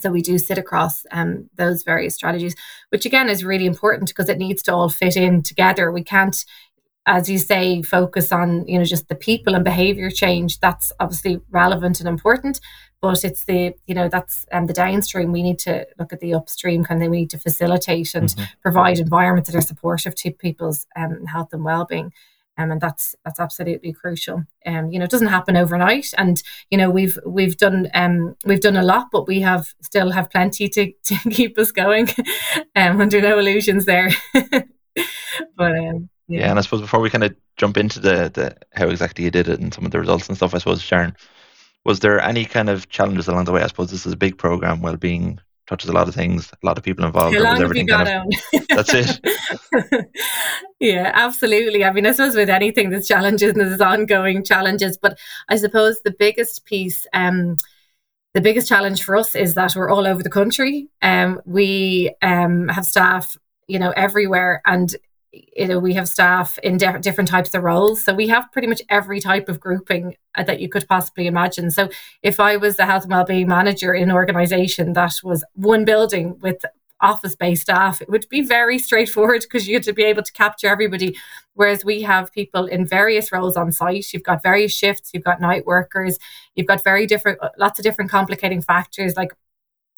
So 0.01 0.11
we 0.11 0.21
do 0.21 0.37
sit 0.37 0.57
across 0.57 1.05
um, 1.11 1.49
those 1.55 1.83
various 1.83 2.15
strategies, 2.15 2.55
which 2.89 3.05
again 3.05 3.29
is 3.29 3.45
really 3.45 3.65
important 3.65 4.09
because 4.09 4.29
it 4.29 4.37
needs 4.37 4.63
to 4.63 4.73
all 4.73 4.89
fit 4.89 5.15
in 5.15 5.43
together. 5.43 5.91
We 5.91 6.03
can't, 6.03 6.43
as 7.05 7.29
you 7.29 7.37
say, 7.37 7.81
focus 7.81 8.31
on 8.31 8.67
you 8.67 8.79
know 8.79 8.85
just 8.85 9.07
the 9.07 9.15
people 9.15 9.55
and 9.55 9.63
behavior 9.63 10.09
change. 10.09 10.59
That's 10.59 10.91
obviously 10.99 11.41
relevant 11.49 11.99
and 11.99 12.09
important, 12.09 12.59
but 13.01 13.23
it's 13.23 13.45
the 13.45 13.73
you 13.87 13.95
know 13.95 14.09
that's 14.09 14.45
um, 14.51 14.67
the 14.67 14.73
downstream. 14.73 15.31
We 15.31 15.43
need 15.43 15.59
to 15.59 15.85
look 15.99 16.13
at 16.13 16.19
the 16.19 16.33
upstream 16.33 16.83
kind 16.83 16.99
of 16.99 17.03
thing. 17.03 17.11
We 17.11 17.21
need 17.21 17.29
to 17.31 17.39
facilitate 17.39 18.13
and 18.15 18.29
mm-hmm. 18.29 18.43
provide 18.61 18.99
environments 18.99 19.49
that 19.49 19.57
are 19.57 19.61
supportive 19.61 20.15
to 20.15 20.31
people's 20.31 20.85
um, 20.95 21.25
health 21.25 21.49
and 21.51 21.63
well 21.63 21.85
being. 21.85 22.13
Um, 22.57 22.71
and 22.71 22.81
that's 22.81 23.15
that's 23.23 23.39
absolutely 23.39 23.93
crucial. 23.93 24.43
Um, 24.65 24.91
you 24.91 24.99
know, 24.99 25.05
it 25.05 25.11
doesn't 25.11 25.27
happen 25.27 25.55
overnight, 25.55 26.13
and 26.17 26.41
you 26.69 26.77
know 26.77 26.89
we've 26.89 27.17
we've 27.25 27.57
done 27.57 27.89
um, 27.93 28.35
we've 28.45 28.59
done 28.61 28.75
a 28.75 28.83
lot, 28.83 29.07
but 29.11 29.27
we 29.27 29.39
have 29.41 29.73
still 29.81 30.11
have 30.11 30.29
plenty 30.29 30.67
to, 30.69 30.91
to 31.03 31.15
keep 31.29 31.57
us 31.57 31.71
going. 31.71 32.09
um, 32.75 32.99
under 32.99 33.21
no 33.21 33.39
illusions 33.39 33.85
there. 33.85 34.09
but 34.33 35.71
um, 35.77 36.09
yeah. 36.27 36.39
yeah, 36.41 36.49
and 36.49 36.59
I 36.59 36.61
suppose 36.61 36.81
before 36.81 36.99
we 36.99 37.09
kind 37.09 37.23
of 37.23 37.35
jump 37.57 37.77
into 37.77 37.99
the 37.99 38.29
the 38.33 38.57
how 38.73 38.87
exactly 38.89 39.23
you 39.23 39.31
did 39.31 39.47
it 39.47 39.59
and 39.59 39.73
some 39.73 39.85
of 39.85 39.91
the 39.91 39.99
results 39.99 40.27
and 40.27 40.37
stuff, 40.37 40.53
I 40.53 40.57
suppose 40.57 40.81
Sharon, 40.81 41.15
was 41.85 42.01
there 42.01 42.19
any 42.19 42.45
kind 42.45 42.69
of 42.69 42.89
challenges 42.89 43.27
along 43.27 43.45
the 43.45 43.53
way? 43.53 43.63
I 43.63 43.67
suppose 43.67 43.91
this 43.91 44.05
is 44.05 44.13
a 44.13 44.17
big 44.17 44.37
program, 44.37 44.81
well 44.81 44.97
being 44.97 45.39
touches 45.71 45.89
a 45.89 45.93
lot 45.93 46.09
of 46.09 46.13
things, 46.13 46.51
a 46.51 46.65
lot 46.65 46.77
of 46.77 46.83
people 46.83 47.05
involved. 47.05 47.35
How 47.35 47.43
long 47.43 47.61
everything 47.61 47.87
have 47.87 48.07
you 48.07 48.13
got 48.13 48.29
kind 48.29 48.33
of, 48.53 48.67
That's 48.75 48.93
it. 48.93 50.05
yeah, 50.81 51.11
absolutely. 51.13 51.85
I 51.85 51.93
mean, 51.93 52.05
I 52.05 52.11
suppose 52.11 52.35
with 52.35 52.49
anything, 52.49 52.89
there's 52.89 53.07
challenges 53.07 53.53
and 53.53 53.61
there's 53.61 53.79
ongoing 53.79 54.43
challenges, 54.43 54.97
but 54.97 55.17
I 55.47 55.55
suppose 55.55 56.01
the 56.01 56.11
biggest 56.11 56.65
piece, 56.65 57.07
um, 57.13 57.55
the 58.33 58.41
biggest 58.41 58.67
challenge 58.67 59.03
for 59.03 59.15
us 59.15 59.33
is 59.33 59.53
that 59.53 59.73
we're 59.75 59.89
all 59.89 60.05
over 60.05 60.21
the 60.21 60.29
country. 60.29 60.89
Um, 61.01 61.41
we 61.45 62.13
um, 62.21 62.67
have 62.67 62.85
staff, 62.85 63.37
you 63.67 63.79
know, 63.79 63.91
everywhere, 63.91 64.61
and 64.65 64.93
you 65.31 65.67
know 65.67 65.79
we 65.79 65.93
have 65.93 66.07
staff 66.07 66.57
in 66.59 66.77
de- 66.77 66.99
different 66.99 67.29
types 67.29 67.53
of 67.53 67.63
roles. 67.63 68.03
So 68.03 68.13
we 68.13 68.27
have 68.27 68.51
pretty 68.51 68.67
much 68.67 68.81
every 68.89 69.19
type 69.19 69.49
of 69.49 69.59
grouping 69.59 70.15
uh, 70.35 70.43
that 70.43 70.59
you 70.59 70.69
could 70.69 70.87
possibly 70.87 71.27
imagine. 71.27 71.71
So 71.71 71.89
if 72.23 72.39
i 72.39 72.57
was 72.57 72.77
the 72.77 72.85
health 72.85 73.03
and 73.03 73.11
wellbeing 73.11 73.47
manager 73.47 73.93
in 73.93 74.09
an 74.09 74.15
organization 74.15 74.93
that 74.93 75.13
was 75.23 75.43
one 75.53 75.85
building 75.85 76.37
with 76.41 76.63
office 77.01 77.35
based 77.35 77.63
staff 77.63 77.99
it 77.99 78.09
would 78.09 78.27
be 78.29 78.41
very 78.41 78.77
straightforward 78.77 79.41
because 79.41 79.67
you 79.67 79.73
had 79.73 79.83
to 79.83 79.93
be 79.93 80.03
able 80.03 80.23
to 80.23 80.31
capture 80.33 80.67
everybody. 80.67 81.17
Whereas 81.53 81.83
we 81.83 82.03
have 82.03 82.31
people 82.31 82.65
in 82.65 82.85
various 82.85 83.31
roles 83.31 83.57
on 83.57 83.71
site. 83.71 84.13
You've 84.13 84.23
got 84.23 84.43
various 84.43 84.73
shifts. 84.73 85.11
You've 85.13 85.23
got 85.23 85.41
night 85.41 85.65
workers. 85.65 86.17
You've 86.55 86.67
got 86.67 86.83
very 86.83 87.05
different 87.07 87.39
lots 87.57 87.79
of 87.79 87.83
different 87.83 88.11
complicating 88.11 88.61
factors 88.61 89.15
like 89.15 89.33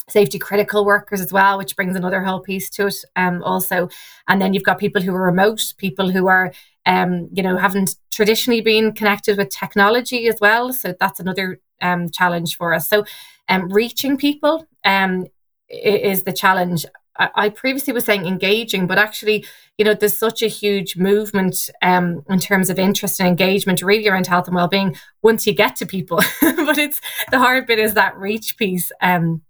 safety 0.10 0.38
critical 0.38 0.86
workers 0.86 1.22
as 1.22 1.32
well, 1.32 1.58
which 1.58 1.76
brings 1.76 1.96
another 1.96 2.22
whole 2.22 2.40
piece 2.40 2.70
to 2.72 2.88
it. 2.88 2.96
Um, 3.16 3.42
also, 3.44 3.90
and 4.28 4.42
then 4.42 4.54
you've 4.54 4.64
got 4.64 4.80
people 4.80 5.02
who 5.02 5.14
are 5.14 5.22
remote, 5.22 5.62
people 5.78 6.12
who 6.12 6.28
are, 6.28 6.52
um, 6.86 7.30
you 7.32 7.42
know, 7.42 7.58
haven't 7.58 7.96
traditionally 8.12 8.62
been 8.62 8.92
connected 8.92 9.38
with 9.38 9.50
technology 9.50 10.28
as 10.28 10.38
well. 10.42 10.74
So 10.74 10.94
that's 11.00 11.20
another 11.20 11.60
um 11.82 12.10
challenge 12.10 12.58
for 12.58 12.74
us. 12.74 12.88
So, 12.90 13.06
um, 13.50 13.72
reaching 13.72 14.18
people 14.18 14.68
um 14.84 15.26
is 15.70 16.24
the 16.24 16.34
challenge. 16.34 16.86
I, 17.16 17.50
previously 17.50 17.94
was 17.94 18.06
saying 18.06 18.26
engaging, 18.26 18.88
but 18.88 18.98
actually, 18.98 19.46
you 19.78 19.86
know, 19.86 19.94
there's 19.94 20.18
such 20.18 20.42
a 20.42 20.48
huge 20.48 20.98
movement 20.98 21.70
um, 21.84 22.24
in 22.28 22.40
terms 22.40 22.72
of 22.72 22.80
interest 22.80 23.20
and 23.20 23.30
engagement, 23.30 23.84
really 23.84 24.08
around 24.08 24.26
health 24.26 24.48
and 24.48 24.56
well-being. 24.56 24.96
Once 25.22 25.46
you 25.46 25.54
get 25.54 25.76
to 25.76 25.86
people, 25.86 26.18
but 26.42 26.80
it's 26.80 27.00
the 27.30 27.38
hard 27.38 27.68
bit 27.68 27.78
is 27.78 27.94
that 27.94 28.18
reach 28.18 28.58
piece. 28.58 28.92
Um, 29.00 29.44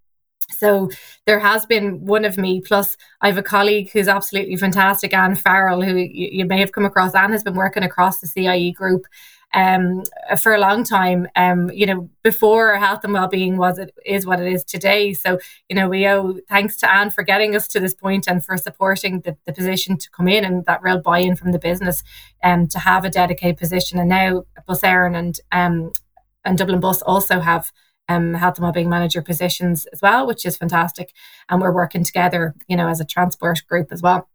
so 0.57 0.89
there 1.25 1.39
has 1.39 1.65
been 1.65 2.05
one 2.05 2.25
of 2.25 2.37
me, 2.37 2.61
plus 2.61 2.97
I 3.21 3.27
have 3.27 3.37
a 3.37 3.43
colleague 3.43 3.91
who's 3.91 4.07
absolutely 4.07 4.55
fantastic, 4.57 5.13
Anne 5.13 5.35
Farrell, 5.35 5.81
who 5.81 5.95
you, 5.95 6.29
you 6.31 6.45
may 6.45 6.59
have 6.59 6.71
come 6.71 6.85
across. 6.85 7.15
Anne 7.15 7.31
has 7.31 7.43
been 7.43 7.55
working 7.55 7.83
across 7.83 8.19
the 8.19 8.27
CIE 8.27 8.71
group 8.71 9.05
um, 9.53 10.03
for 10.41 10.53
a 10.53 10.59
long 10.59 10.83
time. 10.83 11.27
Um, 11.35 11.69
you 11.71 11.85
know, 11.85 12.09
before 12.23 12.75
health 12.77 13.03
and 13.03 13.13
well-being 13.13 13.57
was 13.57 13.77
it 13.77 13.93
is 14.05 14.25
what 14.25 14.39
it 14.39 14.51
is 14.51 14.63
today. 14.63 15.13
So 15.13 15.39
you 15.69 15.75
know, 15.75 15.87
we 15.87 16.07
owe 16.07 16.39
thanks 16.49 16.77
to 16.77 16.91
Anne 16.91 17.11
for 17.11 17.23
getting 17.23 17.55
us 17.55 17.67
to 17.69 17.79
this 17.79 17.93
point 17.93 18.27
and 18.27 18.43
for 18.43 18.57
supporting 18.57 19.21
the, 19.21 19.37
the 19.45 19.53
position 19.53 19.97
to 19.97 20.09
come 20.09 20.27
in 20.27 20.43
and 20.43 20.65
that 20.65 20.81
real 20.81 20.99
buy-in 20.99 21.35
from 21.35 21.51
the 21.51 21.59
business 21.59 22.03
um, 22.43 22.67
to 22.67 22.79
have 22.79 23.05
a 23.05 23.09
dedicated 23.09 23.57
position. 23.57 23.99
And 23.99 24.09
now 24.09 24.43
Bus 24.65 24.81
Éireann 24.81 25.15
and 25.15 25.39
um, 25.51 25.91
and 26.45 26.57
Dublin 26.57 26.79
Bus 26.79 27.01
also 27.01 27.39
have 27.39 27.71
um, 28.09 28.33
health 28.33 28.57
and 28.57 28.63
wellbeing 28.63 28.89
manager 28.89 29.21
positions 29.21 29.85
as 29.87 30.01
well, 30.01 30.27
which 30.27 30.45
is 30.45 30.57
fantastic. 30.57 31.13
And 31.49 31.61
we're 31.61 31.73
working 31.73 32.03
together, 32.03 32.55
you 32.67 32.75
know, 32.75 32.87
as 32.87 32.99
a 32.99 33.05
transport 33.05 33.61
group 33.67 33.91
as 33.91 34.01
well. 34.01 34.27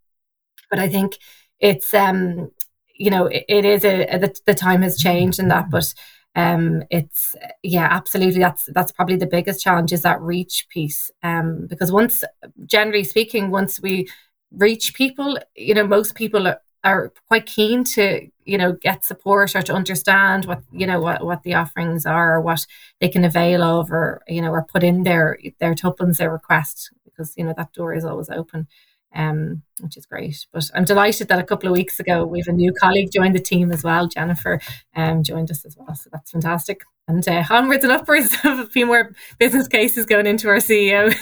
But 0.70 0.78
I 0.78 0.88
think 0.88 1.18
it's, 1.60 1.92
um, 1.94 2.50
you 2.94 3.10
know, 3.10 3.26
it, 3.26 3.44
it 3.48 3.64
is 3.64 3.84
a, 3.84 4.06
a 4.06 4.18
the, 4.18 4.40
the, 4.46 4.54
time 4.54 4.82
has 4.82 4.98
changed 4.98 5.38
in 5.38 5.48
that, 5.48 5.70
but 5.70 5.92
um, 6.34 6.82
it's 6.90 7.34
yeah, 7.62 7.88
absolutely. 7.90 8.40
That's 8.40 8.68
that's 8.74 8.92
probably 8.92 9.16
the 9.16 9.26
biggest 9.26 9.62
challenge 9.62 9.92
is 9.92 10.02
that 10.02 10.20
reach 10.20 10.66
piece. 10.70 11.10
Um, 11.22 11.66
because 11.68 11.90
once, 11.90 12.22
generally 12.66 13.04
speaking, 13.04 13.50
once 13.50 13.80
we 13.80 14.08
reach 14.52 14.94
people, 14.94 15.38
you 15.56 15.74
know, 15.74 15.86
most 15.86 16.14
people 16.14 16.46
are, 16.46 16.60
are 16.84 17.12
quite 17.26 17.46
keen 17.46 17.84
to 17.84 18.28
you 18.44 18.56
know 18.56 18.72
get 18.72 19.04
support 19.04 19.54
or 19.54 19.62
to 19.62 19.74
understand 19.74 20.44
what 20.46 20.62
you 20.72 20.86
know 20.86 21.00
what, 21.00 21.24
what 21.24 21.42
the 21.42 21.54
offerings 21.54 22.06
are 22.06 22.36
or 22.36 22.40
what 22.40 22.66
they 23.00 23.08
can 23.08 23.24
avail 23.24 23.62
of 23.62 23.90
or 23.90 24.22
you 24.28 24.40
know 24.40 24.50
or 24.50 24.64
put 24.64 24.82
in 24.82 25.02
their 25.02 25.38
their 25.58 25.74
tuppence 25.74 26.18
their 26.18 26.30
request 26.30 26.90
because 27.04 27.34
you 27.36 27.44
know 27.44 27.54
that 27.56 27.72
door 27.72 27.94
is 27.94 28.04
always 28.04 28.30
open 28.30 28.66
um, 29.14 29.62
which 29.80 29.96
is 29.96 30.06
great. 30.06 30.46
But 30.52 30.70
I'm 30.74 30.84
delighted 30.84 31.28
that 31.28 31.38
a 31.38 31.44
couple 31.44 31.68
of 31.68 31.72
weeks 31.72 31.98
ago 31.98 32.24
we 32.24 32.40
have 32.40 32.48
a 32.48 32.52
new 32.52 32.72
colleague 32.72 33.10
joined 33.12 33.34
the 33.34 33.40
team 33.40 33.72
as 33.72 33.82
well. 33.82 34.06
Jennifer 34.06 34.60
um, 34.94 35.22
joined 35.22 35.50
us 35.50 35.64
as 35.64 35.76
well, 35.76 35.94
so 35.94 36.10
that's 36.12 36.30
fantastic. 36.30 36.82
And 37.06 37.26
uh, 37.26 37.44
onwards 37.50 37.84
and 37.84 37.92
upwards 37.92 38.36
of 38.44 38.58
a 38.60 38.66
few 38.66 38.86
more 38.86 39.12
business 39.38 39.68
cases 39.68 40.04
going 40.04 40.26
into 40.26 40.48
our 40.48 40.56
CEO. 40.56 41.14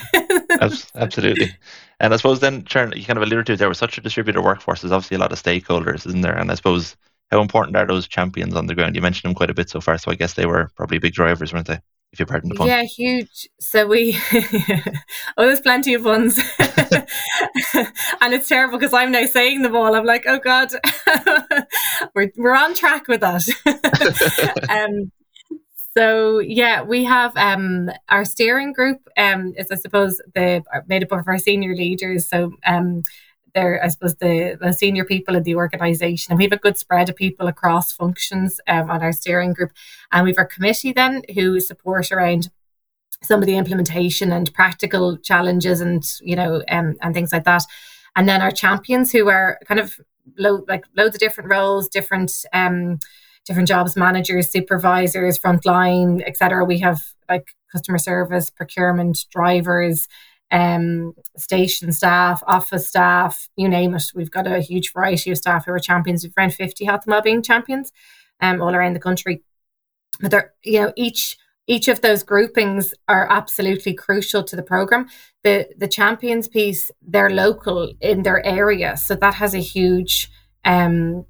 Absolutely. 0.94 1.54
And 1.98 2.12
I 2.12 2.16
suppose 2.16 2.40
then, 2.40 2.64
Sharon, 2.66 2.92
you 2.94 3.04
kind 3.04 3.16
of 3.16 3.22
alluded 3.22 3.46
to 3.46 3.56
there 3.56 3.68
was 3.68 3.78
such 3.78 3.96
a 3.96 4.02
distributed 4.02 4.42
workforce. 4.42 4.82
There's 4.82 4.92
obviously 4.92 5.16
a 5.16 5.20
lot 5.20 5.32
of 5.32 5.42
stakeholders, 5.42 6.06
isn't 6.06 6.20
there? 6.20 6.36
And 6.36 6.50
I 6.50 6.54
suppose 6.54 6.96
how 7.30 7.40
important 7.40 7.76
are 7.76 7.86
those 7.86 8.06
champions 8.06 8.54
on 8.54 8.66
the 8.66 8.74
ground? 8.74 8.94
You 8.94 9.02
mentioned 9.02 9.30
them 9.30 9.34
quite 9.34 9.50
a 9.50 9.54
bit 9.54 9.70
so 9.70 9.80
far, 9.80 9.96
so 9.98 10.10
I 10.10 10.14
guess 10.14 10.34
they 10.34 10.46
were 10.46 10.70
probably 10.76 10.98
big 10.98 11.14
drivers, 11.14 11.52
weren't 11.52 11.66
they? 11.66 11.80
If 12.12 12.20
you 12.20 12.26
pardon 12.26 12.50
the 12.50 12.54
pun. 12.54 12.68
Yeah, 12.68 12.84
huge. 12.84 13.48
So 13.58 13.86
we, 13.86 14.16
oh, 15.36 15.44
there's 15.44 15.60
plenty 15.60 15.92
of 15.94 16.04
ones, 16.04 16.38
and 16.58 18.32
it's 18.32 18.48
terrible 18.48 18.78
because 18.78 18.94
I'm 18.94 19.10
now 19.10 19.26
saying 19.26 19.62
them 19.62 19.74
all. 19.74 19.94
I'm 19.94 20.06
like, 20.06 20.24
oh 20.26 20.38
god, 20.38 20.70
we're 22.14 22.30
we're 22.36 22.54
on 22.54 22.74
track 22.74 23.08
with 23.08 23.22
that. 23.22 23.42
um, 24.70 25.10
so 25.96 26.40
yeah, 26.40 26.82
we 26.82 27.04
have 27.04 27.34
um, 27.36 27.90
our 28.10 28.26
steering 28.26 28.74
group 28.74 29.08
um, 29.16 29.54
is 29.56 29.70
I 29.70 29.76
suppose 29.76 30.20
the 30.34 30.62
are 30.72 30.84
made 30.86 31.02
up 31.02 31.12
of 31.12 31.26
our 31.26 31.38
senior 31.38 31.74
leaders. 31.74 32.28
So 32.28 32.52
um, 32.66 33.02
they're 33.54 33.82
I 33.82 33.88
suppose 33.88 34.14
the, 34.16 34.58
the 34.60 34.72
senior 34.72 35.06
people 35.06 35.36
in 35.36 35.42
the 35.42 35.54
organisation, 35.54 36.32
and 36.32 36.38
we 36.38 36.44
have 36.44 36.52
a 36.52 36.58
good 36.58 36.76
spread 36.76 37.08
of 37.08 37.16
people 37.16 37.48
across 37.48 37.92
functions 37.92 38.60
um, 38.68 38.90
on 38.90 39.02
our 39.02 39.12
steering 39.12 39.54
group, 39.54 39.72
and 40.12 40.24
we 40.24 40.30
have 40.30 40.38
our 40.38 40.44
committee 40.44 40.92
then 40.92 41.22
who 41.34 41.60
support 41.60 42.12
around 42.12 42.50
some 43.22 43.40
of 43.40 43.46
the 43.46 43.56
implementation 43.56 44.30
and 44.32 44.52
practical 44.52 45.16
challenges 45.16 45.80
and 45.80 46.04
you 46.20 46.36
know 46.36 46.62
um, 46.68 46.96
and 47.00 47.14
things 47.14 47.32
like 47.32 47.44
that, 47.44 47.62
and 48.14 48.28
then 48.28 48.42
our 48.42 48.50
champions 48.50 49.12
who 49.12 49.30
are 49.30 49.58
kind 49.64 49.80
of 49.80 49.98
lo- 50.36 50.64
like 50.68 50.84
loads 50.94 51.16
of 51.16 51.20
different 51.20 51.48
roles, 51.48 51.88
different. 51.88 52.44
Um, 52.52 52.98
different 53.46 53.68
jobs, 53.68 53.96
managers, 53.96 54.50
supervisors, 54.50 55.38
frontline, 55.38 56.22
etc. 56.26 56.64
We 56.64 56.80
have 56.80 57.02
like 57.28 57.54
customer 57.72 57.98
service, 57.98 58.50
procurement, 58.50 59.24
drivers, 59.30 60.08
um, 60.50 61.12
station 61.36 61.92
staff, 61.92 62.42
office 62.46 62.88
staff, 62.88 63.48
you 63.56 63.68
name 63.68 63.94
it. 63.94 64.04
We've 64.14 64.30
got 64.30 64.46
a 64.46 64.60
huge 64.60 64.92
variety 64.92 65.30
of 65.30 65.38
staff 65.38 65.66
who 65.66 65.72
are 65.72 65.78
champions. 65.78 66.22
We've 66.22 66.32
around 66.36 66.54
50 66.54 66.84
health 66.84 67.02
and 67.04 67.12
wellbeing 67.12 67.42
champions 67.42 67.92
um, 68.40 68.60
all 68.60 68.74
around 68.74 68.94
the 68.94 69.00
country. 69.00 69.42
But 70.20 70.30
they're, 70.30 70.52
you 70.62 70.80
know, 70.80 70.92
each 70.96 71.36
each 71.68 71.88
of 71.88 72.00
those 72.00 72.22
groupings 72.22 72.94
are 73.08 73.26
absolutely 73.28 73.92
crucial 73.92 74.44
to 74.44 74.56
the 74.56 74.62
program. 74.62 75.08
The 75.42 75.68
the 75.76 75.88
champions 75.88 76.48
piece, 76.48 76.90
they're 77.02 77.30
local 77.30 77.92
in 78.00 78.22
their 78.22 78.44
area, 78.46 78.96
so 78.96 79.14
that 79.16 79.34
has 79.34 79.54
a 79.54 79.58
huge 79.58 80.30
um, 80.64 81.26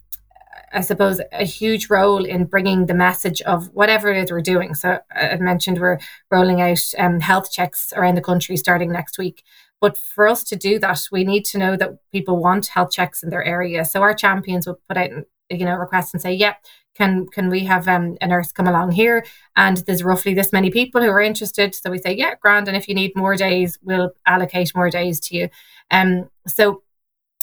I 0.72 0.80
suppose, 0.80 1.20
a 1.32 1.44
huge 1.44 1.88
role 1.88 2.24
in 2.24 2.44
bringing 2.44 2.86
the 2.86 2.94
message 2.94 3.40
of 3.42 3.68
whatever 3.74 4.10
it 4.10 4.22
is 4.22 4.30
we're 4.30 4.40
doing. 4.40 4.74
So 4.74 4.98
I've 5.14 5.40
mentioned 5.40 5.80
we're 5.80 5.98
rolling 6.30 6.60
out 6.60 6.80
um, 6.98 7.20
health 7.20 7.50
checks 7.50 7.92
around 7.94 8.16
the 8.16 8.22
country 8.22 8.56
starting 8.56 8.92
next 8.92 9.18
week. 9.18 9.42
But 9.80 9.98
for 9.98 10.26
us 10.26 10.42
to 10.44 10.56
do 10.56 10.78
that, 10.78 11.02
we 11.12 11.24
need 11.24 11.44
to 11.46 11.58
know 11.58 11.76
that 11.76 11.98
people 12.10 12.38
want 12.38 12.66
health 12.66 12.90
checks 12.90 13.22
in 13.22 13.30
their 13.30 13.44
area. 13.44 13.84
So 13.84 14.02
our 14.02 14.14
champions 14.14 14.66
will 14.66 14.80
put 14.88 14.96
out, 14.96 15.10
you 15.50 15.64
know, 15.64 15.74
requests 15.74 16.12
and 16.14 16.22
say, 16.22 16.32
"Yeah, 16.32 16.54
can 16.94 17.26
can 17.26 17.50
we 17.50 17.64
have 17.66 17.86
um, 17.86 18.16
a 18.20 18.26
nurse 18.26 18.52
come 18.52 18.66
along 18.66 18.92
here?" 18.92 19.24
And 19.54 19.76
there's 19.86 20.02
roughly 20.02 20.32
this 20.32 20.52
many 20.52 20.70
people 20.70 21.02
who 21.02 21.10
are 21.10 21.20
interested. 21.20 21.74
So 21.74 21.90
we 21.90 21.98
say, 21.98 22.14
"Yeah, 22.14 22.34
grand." 22.40 22.68
And 22.68 22.76
if 22.76 22.88
you 22.88 22.94
need 22.94 23.12
more 23.14 23.36
days, 23.36 23.78
we'll 23.82 24.12
allocate 24.24 24.74
more 24.74 24.90
days 24.90 25.20
to 25.20 25.36
you. 25.36 25.48
Um, 25.90 26.30
so 26.46 26.82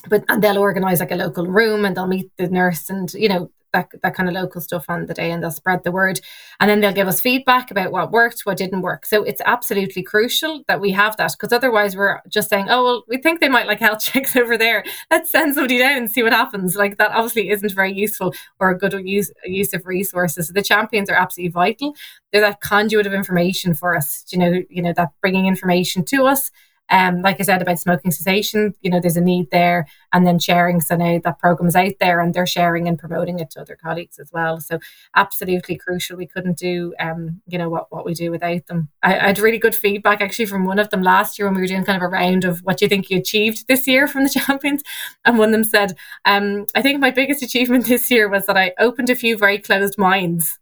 but 0.07 0.23
and 0.29 0.43
they'll 0.43 0.57
organize 0.57 0.99
like 0.99 1.11
a 1.11 1.15
local 1.15 1.47
room 1.47 1.85
and 1.85 1.95
they'll 1.95 2.07
meet 2.07 2.31
the 2.37 2.47
nurse 2.47 2.89
and 2.89 3.13
you 3.13 3.29
know 3.29 3.49
that, 3.73 3.89
that 4.01 4.15
kind 4.15 4.29
of 4.29 4.35
local 4.35 4.61
stuff 4.61 4.85
on 4.87 5.07
the 5.07 5.13
day 5.13 5.31
and 5.31 5.43
they'll 5.43 5.51
spread 5.51 5.83
the 5.83 5.91
word. 5.91 6.21
And 6.59 6.69
then 6.69 6.79
they'll 6.79 6.93
give 6.93 7.07
us 7.07 7.19
feedback 7.19 7.71
about 7.71 7.91
what 7.91 8.11
worked 8.11 8.41
what 8.43 8.57
didn't 8.57 8.81
work. 8.81 9.05
So 9.05 9.23
it's 9.23 9.41
absolutely 9.45 10.03
crucial 10.03 10.63
that 10.67 10.79
we 10.79 10.91
have 10.91 11.17
that 11.17 11.33
because 11.33 11.51
otherwise 11.51 11.95
we're 11.95 12.21
just 12.29 12.49
saying 12.49 12.67
oh 12.69 12.83
well 12.83 13.03
we 13.07 13.17
think 13.17 13.39
they 13.39 13.49
might 13.49 13.67
like 13.67 13.79
health 13.79 13.99
checks 14.03 14.35
over 14.35 14.57
there. 14.57 14.83
Let's 15.11 15.31
send 15.31 15.55
somebody 15.55 15.79
down 15.79 15.97
and 15.97 16.11
see 16.11 16.23
what 16.23 16.33
happens. 16.33 16.75
Like 16.75 16.97
that 16.97 17.11
obviously 17.11 17.49
isn't 17.49 17.73
very 17.73 17.93
useful 17.93 18.33
or 18.59 18.69
a 18.69 18.77
good 18.77 18.93
use 19.05 19.31
use 19.43 19.73
of 19.73 19.85
resources. 19.85 20.47
So 20.47 20.53
the 20.53 20.61
champions 20.61 21.09
are 21.09 21.15
absolutely 21.15 21.51
vital. 21.51 21.95
They're 22.31 22.41
that 22.41 22.61
conduit 22.61 23.07
of 23.07 23.13
information 23.13 23.73
for 23.73 23.95
us 23.95 24.23
you 24.29 24.39
know 24.39 24.61
you 24.69 24.81
know 24.81 24.93
that 24.93 25.09
bringing 25.21 25.45
information 25.45 26.05
to 26.05 26.25
us 26.25 26.51
um, 26.89 27.21
like 27.21 27.39
I 27.39 27.43
said 27.43 27.61
about 27.61 27.79
smoking 27.79 28.11
cessation, 28.11 28.73
you 28.81 28.89
know, 28.89 28.99
there's 28.99 29.17
a 29.17 29.21
need 29.21 29.49
there, 29.51 29.87
and 30.11 30.27
then 30.27 30.37
sharing. 30.37 30.81
So 30.81 30.95
now 30.95 31.19
that 31.23 31.39
program 31.39 31.67
is 31.67 31.75
out 31.75 31.93
there, 31.99 32.19
and 32.19 32.33
they're 32.33 32.45
sharing 32.45 32.87
and 32.87 32.99
promoting 32.99 33.39
it 33.39 33.51
to 33.51 33.61
other 33.61 33.75
colleagues 33.75 34.19
as 34.19 34.31
well. 34.31 34.59
So 34.59 34.79
absolutely 35.15 35.77
crucial. 35.77 36.17
We 36.17 36.27
couldn't 36.27 36.57
do, 36.57 36.93
um, 36.99 37.41
you 37.47 37.57
know, 37.57 37.69
what 37.69 37.87
what 37.91 38.05
we 38.05 38.13
do 38.13 38.31
without 38.31 38.67
them. 38.67 38.89
I, 39.01 39.17
I, 39.17 39.27
had 39.27 39.39
really 39.39 39.57
good 39.57 39.75
feedback 39.75 40.21
actually 40.21 40.45
from 40.45 40.65
one 40.65 40.79
of 40.79 40.89
them 40.89 41.01
last 41.01 41.39
year 41.39 41.47
when 41.47 41.55
we 41.55 41.61
were 41.61 41.67
doing 41.67 41.85
kind 41.85 41.97
of 41.97 42.03
a 42.03 42.07
round 42.07 42.45
of 42.45 42.59
what 42.59 42.81
you 42.81 42.87
think 42.87 43.09
you 43.09 43.17
achieved 43.17 43.67
this 43.67 43.87
year 43.87 44.07
from 44.07 44.23
the 44.23 44.29
champions, 44.47 44.83
and 45.25 45.37
one 45.37 45.49
of 45.49 45.53
them 45.53 45.63
said, 45.63 45.95
um, 46.25 46.65
I 46.75 46.81
think 46.81 46.99
my 46.99 47.11
biggest 47.11 47.41
achievement 47.41 47.85
this 47.85 48.11
year 48.11 48.29
was 48.29 48.45
that 48.45 48.57
I 48.57 48.73
opened 48.77 49.09
a 49.09 49.15
few 49.15 49.37
very 49.37 49.59
closed 49.59 49.97
minds 49.97 50.59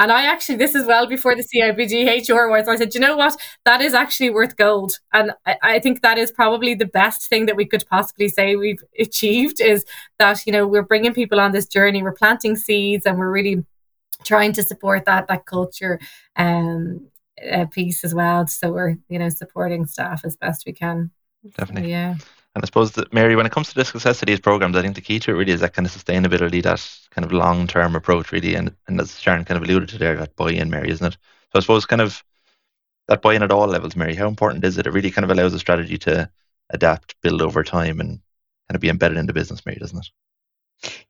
and 0.00 0.10
I 0.10 0.22
actually, 0.24 0.56
this 0.56 0.74
is 0.74 0.86
well 0.86 1.06
before 1.06 1.36
the 1.36 1.42
CIPD 1.42 2.26
HR 2.26 2.44
awards. 2.44 2.68
I 2.68 2.76
said, 2.76 2.94
you 2.94 3.00
know 3.00 3.18
what? 3.18 3.36
That 3.66 3.82
is 3.82 3.92
actually 3.92 4.30
worth 4.30 4.56
gold. 4.56 4.98
And 5.12 5.32
I, 5.44 5.56
I, 5.62 5.78
think 5.78 6.00
that 6.00 6.16
is 6.16 6.32
probably 6.32 6.74
the 6.74 6.86
best 6.86 7.28
thing 7.28 7.44
that 7.44 7.54
we 7.54 7.66
could 7.66 7.84
possibly 7.86 8.28
say 8.28 8.56
we've 8.56 8.82
achieved 8.98 9.60
is 9.60 9.84
that, 10.18 10.46
you 10.46 10.54
know, 10.54 10.66
we're 10.66 10.84
bringing 10.84 11.12
people 11.12 11.38
on 11.38 11.52
this 11.52 11.66
journey, 11.66 12.02
we're 12.02 12.12
planting 12.12 12.56
seeds 12.56 13.04
and 13.04 13.18
we're 13.18 13.30
really 13.30 13.62
trying 14.24 14.54
to 14.54 14.62
support 14.62 15.04
that, 15.04 15.28
that 15.28 15.44
culture 15.44 16.00
um, 16.34 17.06
uh, 17.52 17.66
piece 17.66 18.02
as 18.02 18.14
well. 18.14 18.46
So 18.46 18.72
we're, 18.72 18.96
you 19.10 19.18
know, 19.18 19.28
supporting 19.28 19.84
staff 19.84 20.24
as 20.24 20.34
best 20.34 20.64
we 20.64 20.72
can. 20.72 21.10
Definitely. 21.58 21.90
yeah. 21.90 22.14
And 22.54 22.64
I 22.64 22.66
suppose 22.66 22.92
that 22.92 23.12
Mary, 23.12 23.36
when 23.36 23.46
it 23.46 23.52
comes 23.52 23.68
to 23.68 23.74
the 23.76 23.84
success 23.84 24.22
of 24.22 24.26
these 24.26 24.40
programs, 24.40 24.76
I 24.76 24.82
think 24.82 24.96
the 24.96 25.00
key 25.00 25.20
to 25.20 25.30
it 25.30 25.34
really 25.34 25.52
is 25.52 25.60
that 25.60 25.72
kind 25.72 25.86
of 25.86 25.92
sustainability, 25.92 26.62
that 26.64 26.84
kind 27.10 27.24
of 27.24 27.32
long 27.32 27.66
term 27.68 27.94
approach, 27.94 28.32
really. 28.32 28.54
And 28.54 28.74
and 28.88 29.00
as 29.00 29.20
Sharon 29.20 29.44
kind 29.44 29.56
of 29.56 29.68
alluded 29.68 29.88
to 29.90 29.98
there, 29.98 30.16
that 30.16 30.34
buy 30.36 30.50
in, 30.50 30.70
Mary, 30.70 30.90
isn't 30.90 31.06
it? 31.06 31.16
So 31.52 31.58
I 31.58 31.60
suppose 31.60 31.86
kind 31.86 32.02
of 32.02 32.24
that 33.06 33.22
buy 33.22 33.34
in 33.34 33.42
at 33.42 33.52
all 33.52 33.68
levels, 33.68 33.96
Mary, 33.96 34.14
how 34.14 34.28
important 34.28 34.64
is 34.64 34.78
it? 34.78 34.86
It 34.86 34.92
really 34.92 35.10
kind 35.10 35.24
of 35.24 35.30
allows 35.30 35.54
a 35.54 35.58
strategy 35.58 35.98
to 35.98 36.30
adapt, 36.70 37.20
build 37.22 37.42
over 37.42 37.62
time, 37.62 38.00
and 38.00 38.20
kind 38.68 38.76
of 38.76 38.80
be 38.80 38.88
embedded 38.88 39.18
in 39.18 39.26
the 39.26 39.32
business, 39.32 39.64
Mary, 39.64 39.78
doesn't 39.78 39.98
it? 39.98 40.10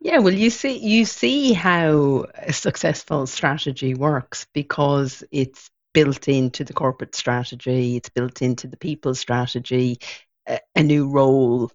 Yeah, 0.01 0.19
well, 0.19 0.35
you 0.35 0.51
see, 0.51 0.79
you 0.79 1.05
see 1.05 1.53
how 1.53 2.27
a 2.35 2.53
successful 2.53 3.27
strategy 3.27 3.95
works 3.95 4.47
because 4.53 5.23
it's 5.31 5.71
built 5.93 6.29
into 6.29 6.65
the 6.65 6.73
corporate 6.73 7.15
strategy, 7.15 7.97
it's 7.97 8.09
built 8.09 8.43
into 8.43 8.67
the 8.67 8.77
people 8.77 9.15
strategy, 9.15 9.99
a, 10.47 10.83
new 10.83 11.09
role 11.09 11.71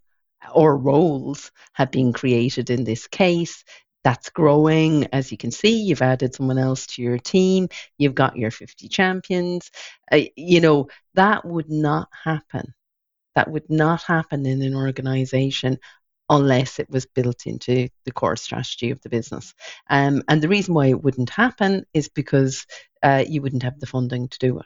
or 0.53 0.77
roles 0.77 1.51
have 1.73 1.91
been 1.91 2.13
created 2.13 2.69
in 2.69 2.83
this 2.83 3.07
case. 3.07 3.63
That's 4.03 4.29
growing. 4.29 5.07
As 5.13 5.31
you 5.31 5.37
can 5.37 5.51
see, 5.51 5.81
you've 5.81 6.01
added 6.01 6.35
someone 6.35 6.59
else 6.59 6.85
to 6.87 7.01
your 7.01 7.17
team. 7.17 7.69
You've 7.97 8.15
got 8.15 8.37
your 8.37 8.51
50 8.51 8.87
champions. 8.87 9.71
Uh, 10.11 10.21
you 10.35 10.61
know, 10.61 10.89
that 11.15 11.43
would 11.45 11.69
not 11.69 12.09
happen. 12.23 12.73
That 13.33 13.49
would 13.49 13.69
not 13.69 14.03
happen 14.03 14.45
in 14.45 14.61
an 14.61 14.75
organization 14.75 15.79
unless 16.29 16.79
it 16.79 16.89
was 16.89 17.05
built 17.05 17.45
into 17.45 17.89
the 18.05 18.11
core 18.11 18.35
strategy 18.35 18.91
of 18.91 19.01
the 19.01 19.09
business. 19.09 19.53
Um, 19.89 20.23
and 20.27 20.41
the 20.41 20.47
reason 20.47 20.73
why 20.73 20.87
it 20.87 21.03
wouldn't 21.03 21.29
happen 21.29 21.85
is 21.93 22.09
because 22.09 22.65
uh, 23.03 23.23
you 23.27 23.41
wouldn't 23.41 23.63
have 23.63 23.79
the 23.79 23.85
funding 23.85 24.27
to 24.29 24.39
do 24.39 24.59
it. 24.59 24.65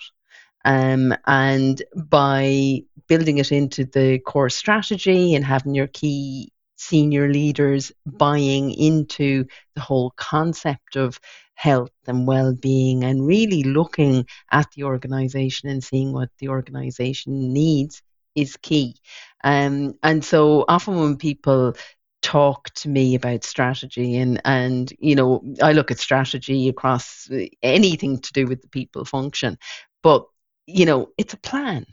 Um, 0.66 1.16
and 1.26 1.82
by 1.96 2.84
building 3.08 3.38
it 3.38 3.52
into 3.52 3.86
the 3.86 4.20
core 4.20 4.50
strategy 4.50 5.36
and 5.36 5.44
having 5.44 5.74
your 5.74 5.88
key 5.88 6.52
senior 6.76 7.32
leaders 7.32 7.92
buying 8.06 8.72
into 8.72 9.46
the 9.76 9.82
whole 9.82 10.12
concept 10.16 10.96
of 10.96 11.20
health 11.56 11.92
and 12.08 12.26
well-being 12.26 13.04
and 13.04 13.28
really 13.28 13.64
looking 13.64 14.26
at 14.52 14.66
the 14.72 14.84
organization 14.84 15.68
and 15.68 15.84
seeing 15.84 16.14
what 16.14 16.30
the 16.40 16.48
organization 16.48 17.52
needs 17.52 18.02
is 18.34 18.56
key. 18.62 18.96
Um, 19.44 19.96
and 20.02 20.24
so 20.24 20.64
often 20.70 20.96
when 20.96 21.18
people 21.18 21.76
talk 22.22 22.70
to 22.76 22.90
me 22.90 23.16
about 23.16 23.46
strategy 23.46 24.18
and 24.18 24.42
and 24.44 24.92
you 25.00 25.16
know 25.16 25.42
I 25.64 25.72
look 25.72 25.90
at 25.90 26.00
strategy 26.00 26.68
across 26.68 27.30
anything 27.64 28.20
to 28.20 28.34
do 28.34 28.46
with 28.46 28.62
the 28.62 28.68
people 28.68 29.06
function 29.06 29.58
but 30.04 30.26
you 30.70 30.86
know, 30.86 31.10
it's 31.18 31.34
a 31.34 31.38
plan. 31.38 31.86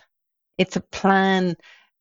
It's 0.59 0.77
a 0.77 0.81
plan 0.81 1.57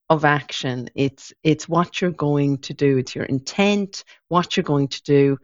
of 0.09 0.25
action. 0.25 0.89
It's 0.95 1.33
it's 1.43 1.67
what 1.67 2.01
you're 2.01 2.11
going 2.11 2.59
to 2.59 2.73
do. 2.73 2.97
It's 2.97 3.15
your 3.15 3.25
intent, 3.25 4.03
what 4.27 4.55
you're 4.55 4.63
going 4.63 4.89
to 4.89 5.03
do, 5.03 5.37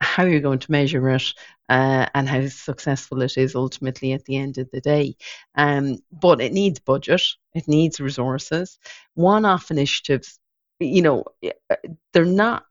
how 0.00 0.24
you're 0.24 0.40
going 0.40 0.58
to 0.60 0.72
measure 0.72 1.08
it, 1.10 1.34
uh, 1.68 2.06
and 2.14 2.28
how 2.28 2.46
successful 2.48 3.22
it 3.22 3.36
is 3.36 3.54
ultimately 3.54 4.12
at 4.12 4.24
the 4.24 4.36
end 4.36 4.58
of 4.58 4.70
the 4.70 4.80
day. 4.80 5.16
Um, 5.54 5.98
but 6.10 6.40
it 6.40 6.52
needs 6.52 6.80
budget. 6.80 7.22
It 7.54 7.68
needs 7.68 8.00
resources. 8.00 8.78
One-off 9.14 9.70
initiatives, 9.70 10.38
you 10.80 11.02
know, 11.02 11.24
uh, 11.70 11.76
they're 12.12 12.24
not. 12.24 12.64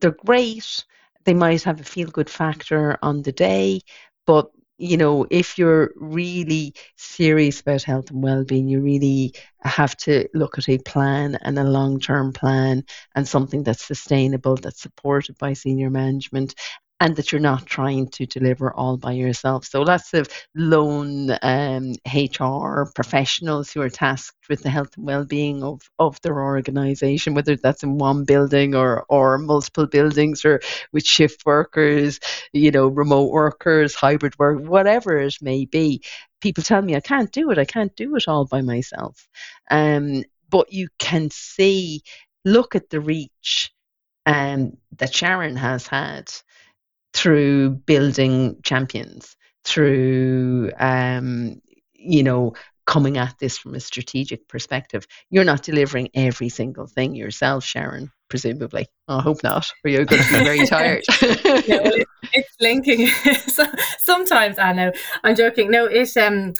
They're 0.00 0.12
great. 0.26 0.84
They 1.24 1.34
might 1.34 1.62
have 1.64 1.80
a 1.80 1.84
feel-good 1.84 2.30
factor 2.30 2.98
on 3.02 3.22
the 3.22 3.32
day, 3.32 3.80
but 4.26 4.50
you 4.80 4.96
know, 4.96 5.26
if 5.30 5.58
you're 5.58 5.92
really 5.96 6.74
serious 6.96 7.60
about 7.60 7.82
health 7.82 8.10
and 8.10 8.22
well-being, 8.22 8.68
you 8.68 8.80
really 8.80 9.34
have 9.60 9.96
to 9.98 10.26
look 10.34 10.58
at 10.58 10.68
a 10.68 10.78
plan 10.78 11.36
and 11.42 11.58
a 11.58 11.64
long-term 11.64 12.32
plan 12.32 12.84
and 13.14 13.28
something 13.28 13.62
that's 13.62 13.84
sustainable, 13.84 14.56
that's 14.56 14.80
supported 14.80 15.36
by 15.38 15.52
senior 15.52 15.90
management, 15.90 16.54
and 17.00 17.16
that 17.16 17.32
you're 17.32 17.40
not 17.40 17.64
trying 17.64 18.06
to 18.08 18.26
deliver 18.26 18.72
all 18.72 18.98
by 18.98 19.12
yourself. 19.12 19.64
So 19.64 19.80
lots 19.80 20.12
of 20.12 20.28
lone 20.54 21.30
um, 21.40 21.94
HR 22.06 22.84
professionals 22.94 23.72
who 23.72 23.80
are 23.80 23.88
tasked 23.88 24.48
with 24.50 24.62
the 24.62 24.68
health 24.68 24.96
and 24.96 25.06
well-being 25.06 25.62
of, 25.62 25.80
of 25.98 26.20
their 26.20 26.38
organisation, 26.38 27.32
whether 27.34 27.56
that's 27.56 27.82
in 27.82 27.96
one 27.96 28.24
building 28.24 28.74
or 28.74 29.04
or 29.08 29.38
multiple 29.38 29.86
buildings 29.86 30.44
or 30.44 30.60
with 30.92 31.06
shift 31.06 31.46
workers, 31.46 32.20
you 32.52 32.70
know, 32.70 32.86
remote 32.88 33.30
workers, 33.32 33.94
hybrid 33.94 34.38
work, 34.38 34.60
whatever 34.60 35.18
it 35.18 35.36
may 35.40 35.64
be. 35.64 36.02
People 36.42 36.62
tell 36.62 36.82
me 36.82 36.96
I 36.96 37.00
can't 37.00 37.32
do 37.32 37.50
it. 37.50 37.58
I 37.58 37.64
can't 37.64 37.94
do 37.96 38.14
it 38.16 38.28
all 38.28 38.44
by 38.44 38.60
myself. 38.60 39.26
Um, 39.70 40.22
but 40.50 40.72
you 40.72 40.88
can 40.98 41.30
see, 41.30 42.02
look 42.44 42.74
at 42.74 42.90
the 42.90 43.00
reach 43.00 43.72
um, 44.26 44.76
that 44.98 45.14
Sharon 45.14 45.56
has 45.56 45.86
had 45.86 46.30
through 47.12 47.70
building 47.70 48.56
champions, 48.62 49.36
through 49.64 50.70
um, 50.78 51.60
you 51.94 52.22
know 52.22 52.54
coming 52.86 53.18
at 53.18 53.38
this 53.38 53.56
from 53.56 53.74
a 53.74 53.80
strategic 53.80 54.48
perspective. 54.48 55.06
You're 55.30 55.44
not 55.44 55.62
delivering 55.62 56.08
every 56.14 56.48
single 56.48 56.86
thing 56.86 57.14
yourself, 57.14 57.64
Sharon. 57.64 58.10
Presumably, 58.28 58.88
I 59.06 59.20
hope 59.20 59.42
not, 59.42 59.70
or 59.84 59.90
you're 59.90 60.04
going 60.04 60.22
to 60.22 60.38
be 60.38 60.44
very 60.44 60.66
tired. 60.76 61.04
yeah, 61.66 62.02
it's 62.32 62.56
linking. 62.60 63.06
sometimes 63.98 64.58
I 64.58 64.72
know 64.72 64.92
I'm 65.24 65.36
joking. 65.36 65.70
No, 65.70 65.84
it's 65.84 66.16
um 66.16 66.54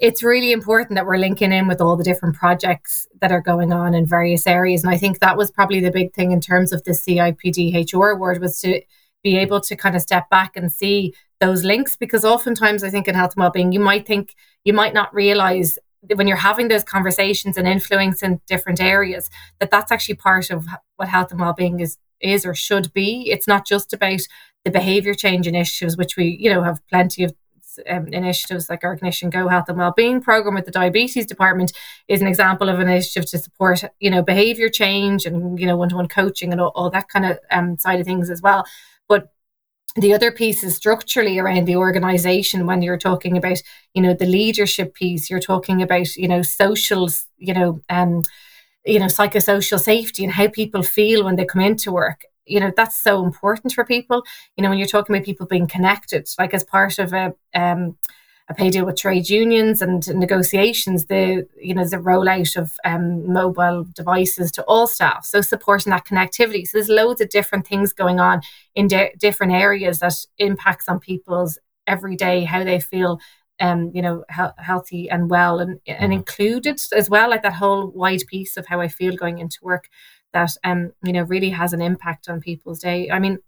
it's 0.00 0.22
really 0.22 0.52
important 0.52 0.96
that 0.96 1.06
we're 1.06 1.18
linking 1.18 1.52
in 1.52 1.66
with 1.66 1.80
all 1.80 1.96
the 1.96 2.04
different 2.04 2.36
projects 2.36 3.06
that 3.20 3.32
are 3.32 3.40
going 3.40 3.72
on 3.72 3.94
in 3.94 4.06
various 4.06 4.46
areas. 4.46 4.84
And 4.84 4.92
I 4.92 4.96
think 4.96 5.18
that 5.18 5.36
was 5.36 5.50
probably 5.50 5.80
the 5.80 5.90
big 5.90 6.14
thing 6.14 6.32
in 6.32 6.40
terms 6.40 6.72
of 6.72 6.84
the 6.84 6.92
CIPD 6.92 7.92
HR 7.92 8.10
award 8.10 8.40
was 8.40 8.60
to 8.60 8.80
be 9.28 9.36
able 9.36 9.60
to 9.60 9.76
kind 9.76 9.94
of 9.94 10.00
step 10.00 10.30
back 10.30 10.56
and 10.56 10.72
see 10.72 11.12
those 11.40 11.62
links 11.64 11.96
because 11.96 12.24
oftentimes 12.24 12.82
I 12.82 12.90
think 12.90 13.06
in 13.06 13.14
health 13.14 13.34
and 13.36 13.42
well-being 13.42 13.72
you 13.72 13.80
might 13.80 14.06
think 14.06 14.34
you 14.64 14.72
might 14.72 14.94
not 14.94 15.14
realize 15.14 15.78
when 16.14 16.26
you're 16.26 16.46
having 16.50 16.68
those 16.68 16.84
conversations 16.84 17.56
and 17.58 17.68
influence 17.68 18.22
in 18.22 18.40
different 18.46 18.80
areas 18.80 19.28
that 19.58 19.70
that's 19.70 19.92
actually 19.92 20.14
part 20.14 20.50
of 20.50 20.66
what 20.96 21.08
health 21.08 21.30
and 21.30 21.40
well-being 21.40 21.80
is 21.80 21.98
is 22.20 22.44
or 22.44 22.54
should 22.54 22.92
be. 22.92 23.30
It's 23.30 23.46
not 23.46 23.64
just 23.64 23.92
about 23.92 24.22
the 24.64 24.70
behavior 24.70 25.14
change 25.14 25.46
initiatives 25.46 25.96
which 25.96 26.16
we 26.16 26.36
you 26.40 26.50
know 26.52 26.62
have 26.62 26.80
plenty 26.88 27.22
of 27.24 27.34
um, 27.88 28.08
initiatives 28.08 28.68
like 28.68 28.82
our 28.82 28.92
Ignition 28.92 29.30
Go 29.30 29.46
Health 29.48 29.68
and 29.68 29.78
well-being 29.78 30.20
program 30.20 30.54
with 30.54 30.64
the 30.64 30.78
diabetes 30.80 31.26
department 31.26 31.72
is 32.08 32.20
an 32.20 32.26
example 32.26 32.68
of 32.68 32.80
an 32.80 32.88
initiative 32.88 33.30
to 33.30 33.38
support 33.38 33.84
you 34.00 34.10
know 34.10 34.22
behavior 34.22 34.68
change 34.68 35.26
and 35.26 35.60
you 35.60 35.66
know 35.66 35.76
one-to-one 35.76 36.08
coaching 36.08 36.50
and 36.52 36.60
all, 36.60 36.72
all 36.74 36.90
that 36.90 37.08
kind 37.08 37.26
of 37.26 37.38
um, 37.50 37.78
side 37.78 38.00
of 38.00 38.06
things 38.06 38.30
as 38.30 38.42
well 38.42 38.64
the 39.96 40.14
other 40.14 40.30
piece 40.30 40.62
is 40.62 40.76
structurally 40.76 41.38
around 41.38 41.66
the 41.66 41.76
organization 41.76 42.66
when 42.66 42.82
you're 42.82 42.98
talking 42.98 43.36
about 43.36 43.60
you 43.94 44.02
know 44.02 44.14
the 44.14 44.26
leadership 44.26 44.94
piece 44.94 45.28
you're 45.30 45.40
talking 45.40 45.82
about 45.82 46.14
you 46.16 46.28
know 46.28 46.42
socials 46.42 47.26
you 47.38 47.54
know 47.54 47.80
um 47.88 48.22
you 48.84 48.98
know 48.98 49.06
psychosocial 49.06 49.78
safety 49.80 50.24
and 50.24 50.32
how 50.32 50.48
people 50.48 50.82
feel 50.82 51.24
when 51.24 51.36
they 51.36 51.44
come 51.44 51.60
into 51.60 51.92
work. 51.92 52.22
You 52.46 52.60
know 52.60 52.72
that's 52.76 53.02
so 53.02 53.24
important 53.24 53.74
for 53.74 53.84
people. 53.84 54.24
You 54.56 54.62
know 54.62 54.70
when 54.70 54.78
you're 54.78 54.88
talking 54.88 55.14
about 55.14 55.26
people 55.26 55.46
being 55.46 55.66
connected 55.66 56.26
like 56.38 56.54
as 56.54 56.64
part 56.64 56.98
of 56.98 57.12
a 57.12 57.34
um 57.54 57.96
a 58.48 58.54
pay 58.54 58.70
deal 58.70 58.86
with 58.86 58.96
trade 58.96 59.28
unions 59.28 59.82
and 59.82 60.06
negotiations, 60.08 61.06
the 61.06 61.46
you 61.60 61.74
know 61.74 61.84
the 61.84 61.98
rollout 61.98 62.56
of 62.56 62.72
um, 62.84 63.30
mobile 63.30 63.84
devices 63.94 64.50
to 64.52 64.62
all 64.64 64.86
staff, 64.86 65.24
so 65.26 65.40
supporting 65.40 65.90
that 65.90 66.06
connectivity. 66.06 66.66
So 66.66 66.78
there's 66.78 66.88
loads 66.88 67.20
of 67.20 67.28
different 67.28 67.66
things 67.66 67.92
going 67.92 68.20
on 68.20 68.40
in 68.74 68.88
di- 68.88 69.12
different 69.18 69.52
areas 69.52 69.98
that 69.98 70.14
impacts 70.38 70.88
on 70.88 70.98
people's 70.98 71.58
everyday 71.86 72.44
how 72.44 72.64
they 72.64 72.80
feel, 72.80 73.20
um, 73.60 73.90
you 73.94 74.00
know, 74.00 74.24
he- 74.34 74.62
healthy 74.62 75.10
and 75.10 75.28
well, 75.28 75.58
and 75.58 75.80
and 75.86 75.98
mm-hmm. 75.98 76.12
included 76.12 76.80
as 76.96 77.10
well, 77.10 77.28
like 77.28 77.42
that 77.42 77.54
whole 77.54 77.88
wide 77.88 78.22
piece 78.28 78.56
of 78.56 78.66
how 78.66 78.80
I 78.80 78.88
feel 78.88 79.14
going 79.14 79.38
into 79.38 79.58
work 79.62 79.88
that 80.32 80.50
um 80.64 80.92
you 81.02 81.12
know 81.12 81.22
really 81.22 81.50
has 81.50 81.72
an 81.72 81.82
impact 81.82 82.28
on 82.28 82.40
people's 82.40 82.80
day. 82.80 83.10
I 83.10 83.18
mean 83.18 83.38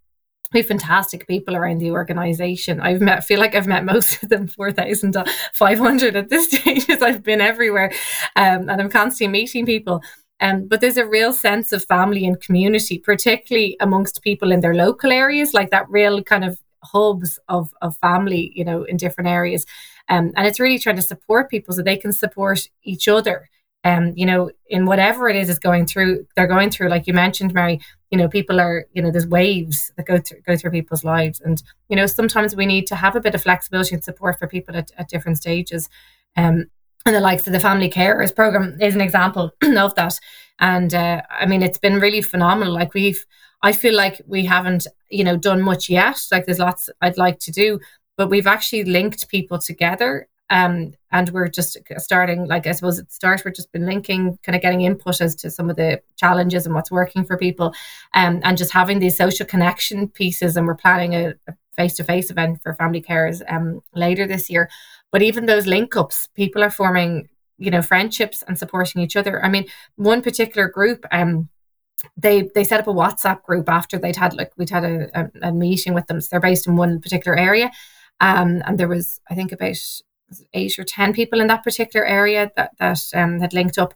we 0.53 0.61
have 0.61 0.67
fantastic 0.67 1.29
people 1.29 1.55
around 1.55 1.79
the 1.79 1.93
organization. 1.93 2.81
I've 2.81 3.01
met, 3.01 3.25
feel 3.25 3.39
like 3.39 3.55
I've 3.55 3.69
met 3.69 3.85
most 3.85 4.23
of 4.23 4.29
them 4.29 4.49
4,500 4.49 6.17
at 6.17 6.29
this 6.29 6.51
stage 6.51 6.91
as 6.91 7.03
I've 7.03 7.23
been 7.23 7.41
everywhere. 7.41 7.93
Um, 8.37 8.69
and 8.69 8.81
I'm 8.81 8.91
constantly 8.91 9.31
meeting 9.41 9.67
people. 9.67 10.03
Um, 10.41 10.67
but 10.67 10.81
there's 10.81 10.97
a 10.97 11.07
real 11.07 11.33
sense 11.33 11.71
of 11.73 11.85
family 11.85 12.27
and 12.27 12.41
community, 12.41 12.99
particularly 12.99 13.77
amongst 13.81 14.23
people 14.23 14.51
in 14.51 14.61
their 14.61 14.75
local 14.75 15.13
areas, 15.13 15.53
like 15.53 15.71
that 15.71 15.89
real 15.89 16.23
kind 16.23 16.45
of 16.45 16.59
hubs 16.83 17.39
of, 17.49 17.73
of 17.83 17.97
family, 17.99 18.51
you 18.55 18.65
know, 18.65 18.85
in 18.85 18.97
different 18.97 19.29
areas. 19.29 19.67
Um, 20.09 20.33
and 20.35 20.47
it's 20.47 20.59
really 20.59 20.79
trying 20.79 20.97
to 20.97 21.03
support 21.03 21.51
people 21.51 21.75
so 21.75 21.83
they 21.83 21.99
can 21.99 22.13
support 22.13 22.69
each 22.83 23.07
other 23.07 23.49
um, 23.83 24.13
you 24.15 24.27
know, 24.27 24.51
in 24.67 24.85
whatever 24.85 25.29
it 25.29 25.37
is 25.37 25.49
is 25.49 25.59
going 25.59 25.87
through, 25.87 26.27
they're 26.37 26.47
going 26.47 26.71
through, 26.71 26.89
like 26.89 27.07
you 27.07 27.15
mentioned, 27.15 27.55
Mary, 27.55 27.81
you 28.11 28.19
know, 28.19 28.29
people 28.29 28.61
are, 28.61 28.87
you 28.93 29.01
know, 29.01 29.11
there's 29.11 29.27
waves 29.27 29.91
that 29.97 30.07
go 30.07 30.19
through 30.19 30.41
go 30.43 30.57
through 30.57 30.71
people's 30.73 31.05
lives. 31.05 31.41
And, 31.41 31.63
you 31.89 31.97
know, 31.97 32.07
sometimes 32.07 32.55
we 32.55 32.67
need 32.67 32.87
to 32.89 32.97
have 32.97 33.17
a 33.17 33.21
bit 33.21 33.35
of 33.35 33.43
flexibility 33.43 33.95
and 33.95 34.05
support 34.05 34.39
for 34.39 34.47
people 34.47 34.77
at, 34.77 34.91
at 34.99 35.09
different 35.09 35.39
stages. 35.39 35.89
Um, 36.37 36.67
and 37.07 37.17
the 37.17 37.21
likes 37.21 37.47
of 37.47 37.55
the 37.55 37.61
family 37.61 37.89
carers 37.89 38.35
program 38.35 38.77
is 38.81 38.95
an 38.95 39.01
example 39.01 39.53
of 39.63 39.95
that. 39.95 40.21
And 40.59 40.93
uh, 40.93 41.23
I 41.31 41.47
mean, 41.47 41.63
it's 41.63 41.79
been 41.79 42.01
really 42.01 42.21
phenomenal. 42.21 42.75
Like 42.75 42.93
we've, 42.93 43.25
I 43.63 43.73
feel 43.73 43.97
like 43.97 44.21
we 44.27 44.45
haven't, 44.45 44.87
you 45.09 45.25
know, 45.25 45.39
done 45.39 45.63
much 45.63 45.89
yet. 45.89 46.21
Like 46.31 46.45
there's 46.45 46.59
lots 46.59 46.91
I'd 47.01 47.17
like 47.17 47.39
to 47.41 47.51
do, 47.51 47.81
but 48.19 48.29
we've 48.29 48.47
actually 48.47 48.85
linked 48.85 49.29
people 49.29 49.59
together 49.59 50.29
um, 50.51 50.95
and 51.13 51.29
we're 51.31 51.49
just 51.49 51.77
starting, 51.99 52.47
like 52.47 52.67
I 52.67 52.73
suppose 52.73 52.99
at 52.99 53.07
the 53.07 53.15
start, 53.15 53.43
we're 53.45 53.53
just 53.53 53.73
been 53.73 53.87
linking, 53.87 54.39
kind 54.43 54.57
of 54.57 54.63
getting 54.63 54.83
input 54.83 55.21
as 55.21 55.35
to 55.37 55.51
some 55.51 55.71
of 55.71 55.77
the 55.77 56.03
challenges 56.17 56.67
and 56.67 56.75
what's 56.75 56.91
working 56.91 57.25
for 57.25 57.39
people, 57.39 57.73
um, 58.15 58.41
and 58.43 58.59
just 58.59 58.73
having 58.73 58.99
these 58.99 59.17
social 59.17 59.47
connection 59.47 60.09
pieces. 60.09 60.57
And 60.57 60.67
we're 60.67 60.75
planning 60.75 61.15
a 61.15 61.35
face 61.77 61.95
to 61.97 62.05
face 62.05 62.31
event 62.31 62.61
for 62.63 62.75
family 62.75 63.01
carers 63.01 63.41
um, 63.49 63.81
later 63.95 64.27
this 64.27 64.51
year. 64.51 64.69
But 65.13 65.23
even 65.23 65.47
those 65.47 65.67
link 65.67 65.97
ups, 65.97 66.29
people 66.35 66.63
are 66.63 66.71
forming, 66.71 67.29
you 67.59 67.71
know, 67.71 67.83
friendships 67.83 68.43
and 68.47 68.59
supporting 68.59 69.03
each 69.03 69.17
other. 69.17 69.45
I 69.45 69.49
mean, 69.49 69.67
one 69.97 70.23
particular 70.23 70.69
group, 70.69 71.05
um, 71.11 71.49
they 72.17 72.49
they 72.55 72.65
set 72.65 72.81
up 72.81 72.89
a 72.89 72.93
WhatsApp 72.93 73.43
group 73.43 73.69
after 73.69 73.99
they'd 73.99 74.17
had 74.17 74.35
like 74.35 74.53
we'd 74.57 74.71
had 74.71 74.85
a, 74.85 75.09
a, 75.15 75.49
a 75.49 75.53
meeting 75.53 75.95
with 75.95 76.07
them. 76.07 76.21
So 76.21 76.29
they're 76.31 76.41
based 76.41 76.67
in 76.67 76.77
one 76.77 77.01
particular 77.01 77.37
area. 77.37 77.71
Um, 78.21 78.63
and 78.67 78.79
there 78.79 78.89
was, 78.89 79.21
I 79.31 79.35
think, 79.35 79.51
about 79.53 79.77
eight 80.55 80.79
or 80.79 80.85
ten 80.85 81.13
people 81.13 81.41
in 81.41 81.47
that 81.49 81.65
particular 81.65 82.05
area 82.07 82.51
that 82.57 82.73
that 82.79 83.01
um, 83.15 83.41
had 83.41 83.53
linked 83.53 83.79
up, 83.79 83.95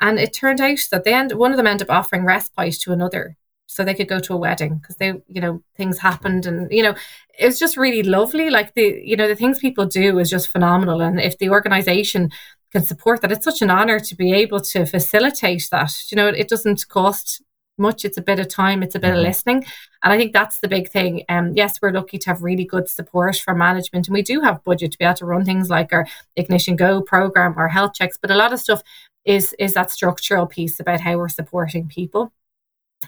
and 0.00 0.18
it 0.18 0.32
turned 0.32 0.60
out 0.60 0.78
that 0.90 1.04
they 1.04 1.14
end, 1.14 1.32
one 1.32 1.50
of 1.50 1.56
them 1.56 1.66
ended 1.66 1.88
up 1.88 1.96
offering 1.96 2.24
respite 2.24 2.74
to 2.80 2.92
another, 2.92 3.36
so 3.66 3.84
they 3.84 3.94
could 3.94 4.08
go 4.08 4.20
to 4.20 4.34
a 4.34 4.38
wedding 4.38 4.78
because 4.78 4.96
they 4.96 5.14
you 5.28 5.40
know 5.40 5.62
things 5.76 5.98
happened 5.98 6.46
and 6.46 6.70
you 6.70 6.82
know 6.82 6.94
it 7.38 7.46
was 7.46 7.58
just 7.58 7.76
really 7.76 8.02
lovely. 8.02 8.50
Like 8.50 8.74
the 8.74 9.00
you 9.04 9.16
know 9.16 9.28
the 9.28 9.36
things 9.36 9.58
people 9.58 9.86
do 9.86 10.18
is 10.18 10.30
just 10.30 10.48
phenomenal, 10.48 11.00
and 11.00 11.20
if 11.20 11.38
the 11.38 11.50
organisation 11.50 12.30
can 12.72 12.84
support 12.84 13.22
that, 13.22 13.32
it's 13.32 13.44
such 13.44 13.62
an 13.62 13.70
honour 13.70 14.00
to 14.00 14.14
be 14.16 14.32
able 14.32 14.60
to 14.60 14.86
facilitate 14.86 15.68
that. 15.70 15.92
You 16.10 16.16
know, 16.16 16.28
it 16.28 16.48
doesn't 16.48 16.88
cost 16.88 17.42
much. 17.78 18.04
It's 18.04 18.16
a 18.16 18.22
bit 18.22 18.38
of 18.38 18.48
time, 18.48 18.82
it's 18.82 18.94
a 18.94 18.98
bit 18.98 19.08
mm-hmm. 19.08 19.18
of 19.18 19.22
listening. 19.24 19.64
And 20.02 20.12
I 20.12 20.16
think 20.16 20.32
that's 20.32 20.60
the 20.60 20.68
big 20.68 20.90
thing. 20.90 21.24
Um, 21.28 21.54
yes, 21.54 21.80
we're 21.80 21.92
lucky 21.92 22.18
to 22.18 22.30
have 22.30 22.42
really 22.42 22.64
good 22.64 22.88
support 22.88 23.36
from 23.36 23.58
management, 23.58 24.06
and 24.08 24.14
we 24.14 24.22
do 24.22 24.40
have 24.40 24.64
budget 24.64 24.92
to 24.92 24.98
be 24.98 25.04
able 25.04 25.14
to 25.16 25.26
run 25.26 25.44
things 25.44 25.70
like 25.70 25.92
our 25.92 26.06
Ignition 26.36 26.76
Go 26.76 27.02
program, 27.02 27.54
our 27.56 27.68
health 27.68 27.94
checks, 27.94 28.18
but 28.20 28.30
a 28.30 28.36
lot 28.36 28.52
of 28.52 28.60
stuff 28.60 28.82
is 29.24 29.54
is 29.58 29.74
that 29.74 29.90
structural 29.90 30.46
piece 30.46 30.80
about 30.80 31.00
how 31.00 31.16
we're 31.16 31.28
supporting 31.28 31.88
people. 31.88 32.32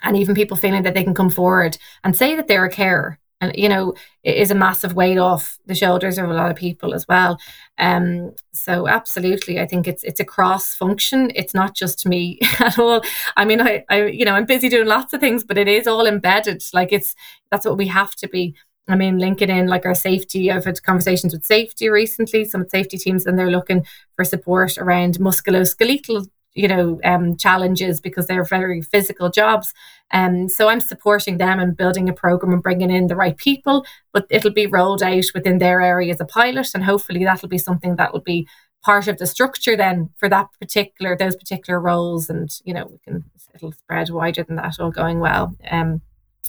And 0.03 0.17
even 0.17 0.35
people 0.35 0.57
feeling 0.57 0.83
that 0.83 0.95
they 0.95 1.05
can 1.05 1.15
come 1.15 1.31
forward 1.31 1.79
and 2.05 2.17
say 2.17 2.37
that 2.37 2.47
they're 2.47 2.67
a 2.67 2.71
carer 2.71 3.19
and 3.41 3.53
you 3.55 3.69
know 3.69 3.95
it 4.23 4.37
is 4.37 4.51
a 4.51 4.55
massive 4.55 4.95
weight 4.95 5.19
off 5.19 5.59
the 5.67 5.75
shoulders 5.75 6.19
of 6.19 6.29
a 6.29 6.35
lot 6.35 6.51
of 6.51 6.57
people 6.57 6.95
as 6.95 7.07
well. 7.09 7.39
Um 7.79 8.33
so 8.53 8.89
absolutely 8.89 9.61
i 9.61 9.67
think 9.67 9.87
it's 9.87 10.05
it's 10.05 10.21
a 10.21 10.25
cross 10.25 10.75
function. 10.75 11.31
It's 11.35 11.55
not 11.55 11.75
just 11.75 12.07
me 12.07 12.39
at 12.61 12.79
all. 12.79 13.03
I 13.37 13.45
mean 13.45 13.61
i 13.61 13.85
i 13.89 14.07
you 14.07 14.25
know 14.25 14.35
i'm 14.35 14.47
busy 14.47 14.69
doing 14.69 14.87
lots 14.89 15.13
of 15.13 15.21
things 15.21 15.45
but 15.45 15.59
it 15.59 15.69
is 15.69 15.87
all 15.87 16.07
embedded. 16.07 16.63
Like 16.73 16.93
it's 16.93 17.15
that's 17.51 17.67
what 17.67 17.79
we 17.79 17.87
have 17.89 18.15
to 18.17 18.29
be. 18.29 18.55
I 18.91 18.97
mean, 18.97 19.19
linking 19.19 19.51
in 19.51 19.67
like 19.67 19.85
our 19.85 19.95
safety. 19.95 20.51
I've 20.51 20.65
had 20.65 20.83
conversations 20.83 21.35
with 21.35 21.45
safety 21.45 21.91
recently, 21.91 22.47
some 22.47 22.67
safety 22.71 22.97
teams, 22.97 23.27
and 23.27 23.39
they're 23.39 23.51
looking 23.51 23.85
for 24.17 24.25
support 24.25 24.79
around 24.79 25.19
musculoskeletal 25.19 26.27
you 26.55 26.69
know 26.69 27.01
um, 27.05 27.37
challenges 27.37 28.01
because 28.01 28.27
they're 28.27 28.45
very 28.45 28.83
physical 28.83 29.31
jobs. 29.31 29.73
Um, 30.11 30.49
so 30.49 30.69
i'm 30.69 30.81
supporting 30.81 31.37
them 31.37 31.61
and 31.61 31.77
building 31.77 32.09
a 32.09 32.15
program 32.15 32.55
and 32.55 32.63
bringing 32.63 32.91
in 32.91 33.09
the 33.09 33.15
right 33.15 33.37
people 33.37 33.85
but 34.11 34.27
it'll 34.31 34.51
be 34.51 34.67
rolled 34.67 35.03
out 35.03 35.27
within 35.35 35.59
their 35.59 35.83
area 35.83 36.15
as 36.15 36.21
a 36.21 36.25
pilot 36.25 36.69
and 36.75 36.85
hopefully 36.85 37.25
that'll 37.25 37.49
be 37.51 37.59
something 37.59 37.97
that 37.97 38.15
will 38.15 38.23
be 38.23 38.49
part 38.83 39.07
of 39.07 39.19
the 39.19 39.27
structure 39.27 39.77
then 39.77 40.09
for 40.17 40.27
that 40.29 40.47
particular 40.59 41.15
those 41.15 41.37
particular 41.37 41.79
roles 41.79 42.31
and 42.31 42.61
you 42.65 42.73
know 42.73 42.87
we 42.87 42.97
can 42.99 43.23
it'll 43.55 43.73
spread 43.73 44.11
wider 44.11 44.43
than 44.43 44.57
that 44.57 44.79
all 44.79 44.91
going 44.91 45.21
well. 45.21 45.55
Um, 45.71 46.01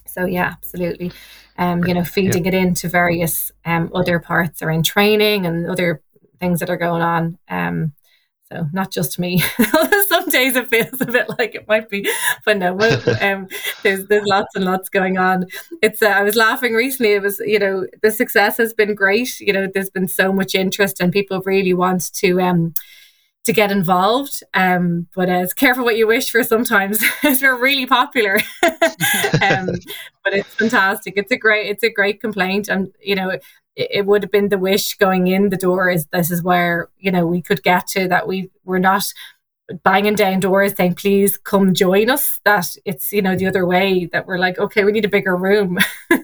so 0.06 0.26
yeah 0.26 0.54
absolutely. 0.54 1.12
Um, 1.58 1.84
you 1.86 1.94
know 1.94 2.04
feeding 2.04 2.46
yeah. 2.46 2.50
it 2.50 2.54
into 2.54 2.88
various 2.88 3.52
um, 3.66 3.92
other 3.94 4.20
parts 4.20 4.62
around 4.62 4.86
training 4.86 5.46
and 5.46 5.68
other 5.68 6.02
things 6.40 6.60
that 6.60 6.70
are 6.70 6.78
going 6.78 7.02
on. 7.02 7.38
Um, 7.50 7.94
so 8.52 8.68
not 8.74 8.92
just 8.92 9.20
me. 9.20 9.40
Some 10.08 10.30
days 10.30 10.56
it 10.56 10.68
feels 10.68 11.00
a 11.02 11.06
bit 11.06 11.30
like 11.38 11.56
it 11.56 11.68
might 11.68 11.90
be, 11.90 12.10
but 12.46 12.58
no. 12.58 12.78
um, 13.22 13.48
there's 13.84 14.06
there's 14.08 14.26
lots 14.26 14.56
and 14.56 14.66
lots 14.66 14.90
going 14.90 15.18
on. 15.18 15.46
It's 15.82 16.02
uh, 16.02 16.08
I 16.08 16.24
was 16.24 16.36
laughing 16.36 16.74
recently. 16.74 17.14
It 17.14 17.22
was 17.22 17.40
you 17.46 17.60
know 17.60 17.86
the 18.02 18.12
success 18.12 18.58
has 18.58 18.74
been 18.74 18.96
great. 18.96 19.40
You 19.40 19.54
know 19.54 19.68
there's 19.72 19.90
been 19.90 20.08
so 20.08 20.34
much 20.34 20.56
interest 20.56 21.00
and 21.00 21.14
people 21.14 21.42
really 21.46 21.74
want 21.74 22.12
to 22.16 22.42
um 22.42 22.74
to 23.46 23.54
get 23.54 23.72
involved. 23.72 24.44
Um, 24.54 25.08
but 25.16 25.30
uh, 25.30 25.42
it's 25.44 25.54
careful 25.54 25.84
what 25.84 25.98
you 25.98 26.08
wish 26.08 26.30
for 26.30 26.44
sometimes. 26.44 27.04
we're 27.24 27.58
really 27.58 27.86
popular, 27.86 28.40
um, 28.64 29.70
but 30.24 30.34
it's 30.34 30.54
fantastic. 30.56 31.14
It's 31.18 31.32
a 31.32 31.38
great 31.38 31.68
it's 31.68 31.84
a 31.84 31.90
great 31.90 32.22
complaint, 32.22 32.68
and 32.68 32.92
you 33.02 33.16
know 33.16 33.38
it, 33.76 34.06
would 34.06 34.24
have 34.24 34.32
been 34.32 34.50
the 34.50 34.58
wish 34.58 34.96
going 34.96 35.28
in 35.28 35.50
the 35.50 35.58
door 35.58 35.90
is 35.90 36.06
this 36.08 36.32
is 36.32 36.44
where 36.44 36.90
you 37.00 37.12
know 37.12 37.26
we 37.26 37.42
could 37.42 37.64
get 37.64 37.88
to 37.88 38.08
that 38.08 38.28
we 38.28 38.50
were 38.66 38.80
not 38.80 39.04
banging 39.84 40.16
down 40.16 40.40
doors 40.40 40.76
saying 40.76 40.96
please 40.96 41.38
come 41.38 41.74
join 41.74 42.10
us. 42.10 42.40
That 42.46 42.66
it's 42.86 43.12
you 43.12 43.22
know 43.22 43.36
the 43.36 43.48
other 43.48 43.66
way 43.66 44.06
that 44.12 44.28
we're 44.28 44.40
like 44.40 44.58
okay 44.60 44.84
we 44.84 44.92
need 44.92 45.06
a 45.06 45.10
bigger 45.10 45.36
room. 45.36 45.78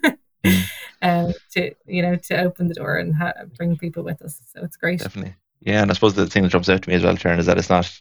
Um, 1.02 1.34
to 1.52 1.72
you 1.86 2.02
know 2.02 2.16
to 2.16 2.42
open 2.42 2.68
the 2.68 2.74
door 2.74 2.98
and 2.98 3.16
ha- 3.16 3.34
bring 3.58 3.78
people 3.78 4.02
with 4.02 4.22
us. 4.24 4.42
So 4.52 4.64
it's 4.64 4.78
great. 4.78 5.02
Definitely. 5.02 5.36
Yeah, 5.60 5.82
and 5.82 5.92
I 5.92 5.94
suppose 5.94 6.16
the 6.16 6.26
thing 6.26 6.44
that 6.44 6.50
jumps 6.50 6.70
out 6.70 6.82
to 6.82 6.90
me 6.90 6.96
as 6.96 7.04
well, 7.04 7.16
Sharon, 7.16 7.38
is 7.38 7.46
that 7.46 7.58
it's 7.58 7.70
not 7.70 7.92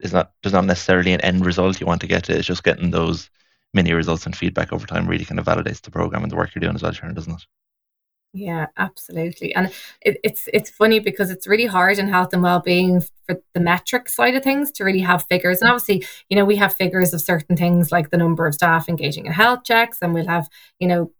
it's 0.00 0.12
not 0.12 0.32
there's 0.42 0.52
not 0.52 0.64
necessarily 0.64 1.12
an 1.12 1.20
end 1.22 1.44
result 1.44 1.80
you 1.80 1.86
want 1.86 2.00
to 2.02 2.06
get 2.06 2.24
to. 2.24 2.36
It's 2.36 2.46
just 2.46 2.62
getting 2.62 2.90
those 2.90 3.30
mini 3.74 3.92
results 3.92 4.26
and 4.26 4.36
feedback 4.36 4.72
over 4.72 4.86
time 4.86 5.06
really 5.06 5.24
kind 5.24 5.40
of 5.40 5.46
validates 5.46 5.80
the 5.80 5.90
program 5.90 6.22
and 6.22 6.30
the 6.30 6.36
work 6.36 6.54
you're 6.54 6.60
doing 6.60 6.74
as 6.74 6.82
well, 6.82 6.92
Sharon, 6.92 7.14
doesn't 7.14 7.32
it? 7.32 7.42
Yeah, 8.38 8.66
absolutely. 8.76 9.54
And 9.54 9.72
it, 10.02 10.18
it's 10.22 10.46
it's 10.52 10.68
funny 10.68 11.00
because 11.00 11.30
it's 11.30 11.46
really 11.46 11.64
hard 11.64 11.98
in 11.98 12.08
health 12.08 12.34
and 12.34 12.42
well-being 12.42 13.00
for 13.24 13.40
the 13.54 13.60
metric 13.60 14.10
side 14.10 14.34
of 14.34 14.42
things 14.42 14.70
to 14.72 14.84
really 14.84 15.00
have 15.00 15.24
figures. 15.24 15.62
And 15.62 15.70
obviously, 15.70 16.04
you 16.28 16.36
know, 16.36 16.44
we 16.44 16.56
have 16.56 16.74
figures 16.74 17.14
of 17.14 17.22
certain 17.22 17.56
things 17.56 17.90
like 17.90 18.10
the 18.10 18.18
number 18.18 18.46
of 18.46 18.54
staff 18.54 18.90
engaging 18.90 19.24
in 19.24 19.32
health 19.32 19.64
checks, 19.64 19.98
and 20.02 20.12
we'll 20.12 20.26
have, 20.28 20.48
you 20.78 20.86
know, 20.86 21.12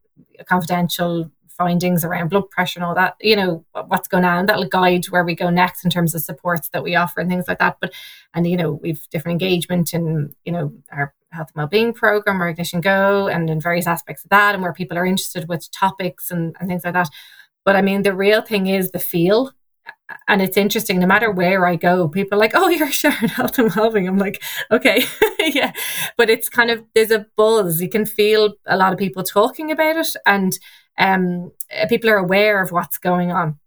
confidential 0.45 1.31
findings 1.49 2.05
around 2.05 2.29
blood 2.29 2.51
pressure 2.51 2.79
and 2.81 2.85
all 2.85 2.95
that, 2.95 3.17
you 3.23 3.35
know, 3.35 3.65
what's 3.87 4.09
going 4.09 4.27
on. 4.27 4.45
That'll 4.45 4.69
guide 4.69 5.07
where 5.07 5.25
we 5.25 5.35
go 5.35 5.49
next 5.49 5.87
in 5.87 5.91
terms 5.91 6.15
of 6.15 6.21
supports 6.21 6.69
that 6.71 6.83
we 6.83 6.97
offer 6.97 7.21
and 7.21 7.31
things 7.31 7.49
like 7.49 7.61
that. 7.61 7.79
But, 7.81 7.95
and, 8.35 8.47
you 8.47 8.59
know, 8.59 8.73
we've 8.73 9.09
different 9.09 9.41
engagement 9.41 9.95
in, 9.95 10.35
you 10.45 10.53
know, 10.53 10.75
our 10.93 11.15
health 11.33 11.49
and 11.55 11.61
wellbeing 11.61 11.93
program 11.93 12.43
or 12.43 12.49
Ignition 12.49 12.81
Go 12.81 13.29
and 13.29 13.51
in 13.51 13.61
various 13.61 13.87
aspects 13.87 14.25
of 14.25 14.31
that 14.31 14.55
and 14.55 14.63
where 14.63 14.73
people 14.73 14.97
are 14.97 15.07
interested 15.07 15.49
with 15.49 15.71
topics 15.71 16.31
and, 16.31 16.57
and 16.59 16.69
things 16.69 16.85
like 16.85 16.95
that. 16.95 17.09
But 17.65 17.77
I 17.77 17.83
mean, 17.83 18.03
the 18.03 18.15
real 18.15 18.43
thing 18.43 18.67
is 18.67 18.91
the 18.91 18.99
feel. 18.99 19.53
And 20.29 20.41
it's 20.41 20.57
interesting 20.57 21.01
no 21.01 21.07
matter 21.07 21.33
where 21.33 21.67
i 21.67 21.75
go 21.75 22.09
people 22.09 22.37
are 22.37 22.41
like 22.41 22.53
oh 22.55 22.69
you're 22.77 22.93
sharing 22.93 23.29
health 23.29 23.59
and 23.59 23.75
well-being. 23.75 24.09
I'm 24.09 24.19
like 24.19 24.43
okay. 24.71 25.05
Yeah. 25.41 25.73
But 26.17 26.29
it's 26.29 26.49
kind 26.49 26.71
of 26.71 26.85
there's 26.95 27.13
a 27.13 27.27
buzz. 27.37 27.81
You 27.81 27.89
can 27.89 28.07
feel 28.07 28.55
a 28.67 28.77
lot 28.77 28.93
of 28.93 28.99
people 28.99 29.23
talking 29.23 29.71
about 29.71 29.97
it 29.97 30.09
and 30.25 30.53
um, 30.99 31.53
people 31.89 32.11
are 32.11 32.17
aware 32.17 32.63
of 32.63 32.73
what's 32.73 32.99
going 32.99 33.31
on. 33.31 33.59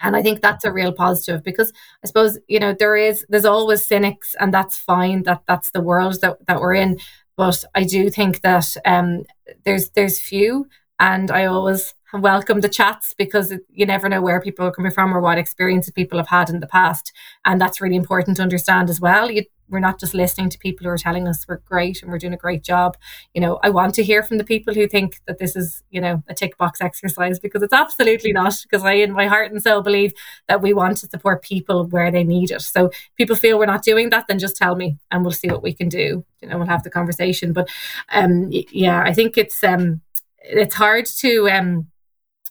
And 0.00 0.16
I 0.16 0.22
think 0.22 0.40
that's 0.40 0.64
a 0.64 0.72
real 0.72 0.92
positive 0.92 1.42
because 1.42 1.72
I 2.04 2.06
suppose, 2.06 2.38
you 2.46 2.60
know, 2.60 2.74
there 2.78 2.96
is, 2.96 3.24
there's 3.28 3.44
always 3.44 3.84
cynics 3.84 4.34
and 4.38 4.52
that's 4.52 4.76
fine. 4.76 5.24
That 5.24 5.42
that's 5.46 5.70
the 5.70 5.80
world 5.80 6.20
that, 6.20 6.46
that 6.46 6.60
we're 6.60 6.74
in. 6.74 6.98
But 7.36 7.64
I 7.74 7.84
do 7.84 8.10
think 8.10 8.40
that 8.42 8.76
um, 8.84 9.24
there's, 9.64 9.90
there's 9.90 10.20
few 10.20 10.66
and 10.98 11.30
I 11.30 11.44
always 11.44 11.94
welcome 12.12 12.60
the 12.60 12.68
chats 12.68 13.14
because 13.16 13.52
you 13.70 13.86
never 13.86 14.08
know 14.08 14.22
where 14.22 14.40
people 14.40 14.66
are 14.66 14.72
coming 14.72 14.92
from 14.92 15.14
or 15.14 15.20
what 15.20 15.38
experiences 15.38 15.92
people 15.92 16.18
have 16.18 16.28
had 16.28 16.50
in 16.50 16.60
the 16.60 16.66
past. 16.66 17.12
And 17.44 17.60
that's 17.60 17.80
really 17.80 17.96
important 17.96 18.38
to 18.38 18.42
understand 18.42 18.90
as 18.90 19.00
well. 19.00 19.30
You, 19.30 19.44
we're 19.68 19.80
not 19.80 20.00
just 20.00 20.14
listening 20.14 20.48
to 20.50 20.58
people 20.58 20.84
who 20.84 20.90
are 20.90 20.98
telling 20.98 21.28
us 21.28 21.46
we're 21.46 21.58
great 21.58 22.02
and 22.02 22.10
we're 22.10 22.18
doing 22.18 22.32
a 22.32 22.38
great 22.38 22.62
job. 22.62 22.96
You 23.34 23.40
know, 23.40 23.58
I 23.62 23.70
want 23.70 23.94
to 23.96 24.02
hear 24.02 24.22
from 24.22 24.38
the 24.38 24.44
people 24.44 24.74
who 24.74 24.86
think 24.86 25.20
that 25.26 25.38
this 25.38 25.56
is, 25.56 25.82
you 25.90 26.00
know, 26.00 26.22
a 26.28 26.34
tick 26.34 26.56
box 26.56 26.80
exercise 26.80 27.38
because 27.38 27.62
it's 27.62 27.72
absolutely 27.72 28.32
not. 28.32 28.54
Because 28.62 28.84
I, 28.84 28.92
in 28.92 29.12
my 29.12 29.26
heart 29.26 29.52
and 29.52 29.62
soul, 29.62 29.82
believe 29.82 30.12
that 30.48 30.62
we 30.62 30.72
want 30.72 30.98
to 30.98 31.08
support 31.08 31.42
people 31.42 31.86
where 31.86 32.10
they 32.10 32.24
need 32.24 32.50
it. 32.50 32.62
So 32.62 32.90
people 33.16 33.36
feel 33.36 33.58
we're 33.58 33.66
not 33.66 33.84
doing 33.84 34.10
that, 34.10 34.26
then 34.28 34.38
just 34.38 34.56
tell 34.56 34.74
me 34.74 34.98
and 35.10 35.22
we'll 35.22 35.32
see 35.32 35.48
what 35.48 35.62
we 35.62 35.72
can 35.72 35.88
do. 35.88 36.24
You 36.40 36.48
know, 36.48 36.58
we'll 36.58 36.66
have 36.66 36.82
the 36.82 36.90
conversation. 36.90 37.52
But 37.52 37.68
um, 38.10 38.48
yeah, 38.50 39.02
I 39.02 39.12
think 39.12 39.36
it's 39.36 39.62
um, 39.62 40.00
it's 40.38 40.74
hard 40.74 41.06
to 41.06 41.48
um, 41.50 41.88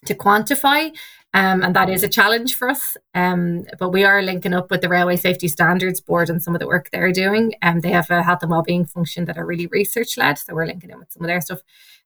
to 0.05 0.15
quantify. 0.15 0.95
Um, 1.37 1.61
and 1.61 1.75
that 1.75 1.87
is 1.87 2.01
a 2.01 2.07
challenge 2.07 2.55
for 2.55 2.67
us. 2.67 2.97
Um, 3.13 3.63
but 3.77 3.89
we 3.89 4.03
are 4.03 4.23
linking 4.23 4.55
up 4.55 4.71
with 4.71 4.81
the 4.81 4.89
Railway 4.89 5.17
Safety 5.17 5.47
Standards 5.47 6.01
Board 6.01 6.31
and 6.31 6.41
some 6.41 6.55
of 6.55 6.59
the 6.59 6.65
work 6.65 6.89
they're 6.89 7.11
doing. 7.11 7.53
Um, 7.61 7.81
they 7.81 7.91
have 7.91 8.09
a 8.09 8.23
health 8.23 8.41
and 8.41 8.49
wellbeing 8.49 8.85
function 8.85 9.25
that 9.25 9.37
are 9.37 9.45
really 9.45 9.67
research 9.67 10.17
led. 10.17 10.39
So 10.39 10.55
we're 10.55 10.65
linking 10.65 10.89
in 10.89 10.97
with 10.97 11.11
some 11.11 11.21
of 11.21 11.27
their 11.27 11.39
stuff. 11.41 11.61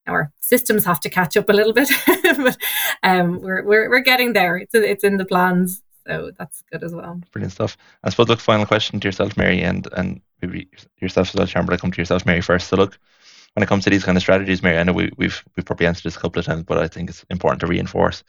Our 0.06 0.34
systems 0.42 0.84
have 0.84 1.00
to 1.00 1.10
catch 1.10 1.38
up 1.38 1.50
a 1.50 1.54
little 1.54 1.72
bit, 1.72 1.90
but 2.24 2.58
um, 3.04 3.40
we're, 3.40 3.64
we're, 3.64 3.90
we're 3.90 4.02
getting 4.02 4.34
there. 4.34 4.58
It's, 4.58 4.76
it's 4.76 5.06
in 5.06 5.16
the 5.16 5.24
plans. 5.24 5.82
So 6.06 6.32
that's 6.38 6.62
good 6.70 6.84
as 6.84 6.94
well. 6.94 7.22
Brilliant 7.32 7.54
stuff. 7.54 7.78
I 8.04 8.10
suppose, 8.10 8.28
look, 8.28 8.42
final 8.42 8.66
question 8.66 9.00
to 9.00 9.08
yourself, 9.08 9.38
Mary, 9.38 9.62
and, 9.62 9.88
and 9.96 10.20
maybe 10.42 10.68
yourself 11.00 11.30
as 11.30 11.36
well, 11.36 11.46
Sharon, 11.46 11.66
but 11.66 11.74
I 11.74 11.78
come 11.78 11.92
to 11.92 12.02
yourself, 12.02 12.26
Mary, 12.26 12.42
first. 12.42 12.68
So 12.68 12.76
look, 12.76 13.00
when 13.54 13.64
it 13.64 13.68
comes 13.68 13.86
to 13.86 13.90
these 13.90 14.04
kind 14.04 14.18
of 14.18 14.24
strategies, 14.24 14.62
Mary, 14.62 14.78
I 14.78 14.84
know 14.84 14.94
we, 14.94 15.10
we've 15.16 15.42
we've 15.56 15.66
probably 15.66 15.88
answered 15.88 16.04
this 16.04 16.18
a 16.18 16.20
couple 16.20 16.40
of 16.40 16.46
times, 16.46 16.64
but 16.64 16.80
I 16.80 16.88
think 16.90 17.10
it's 17.10 17.24
important 17.30 17.62
to 17.62 17.68
reinforce. 17.68 18.24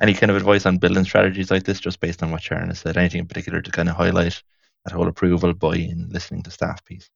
Any 0.00 0.14
kind 0.14 0.30
of 0.30 0.36
advice 0.36 0.66
on 0.66 0.78
building 0.78 1.04
strategies 1.04 1.50
like 1.50 1.64
this, 1.64 1.80
just 1.80 2.00
based 2.00 2.22
on 2.22 2.30
what 2.30 2.42
Sharon 2.42 2.68
has 2.68 2.80
said? 2.80 2.96
Anything 2.96 3.20
in 3.20 3.28
particular 3.28 3.62
to 3.62 3.70
kind 3.70 3.88
of 3.88 3.96
highlight 3.96 4.42
that 4.84 4.92
whole 4.92 5.08
approval, 5.08 5.54
buy-in, 5.54 6.08
listening 6.10 6.42
to 6.42 6.50
staff 6.50 6.84
piece? 6.84 7.08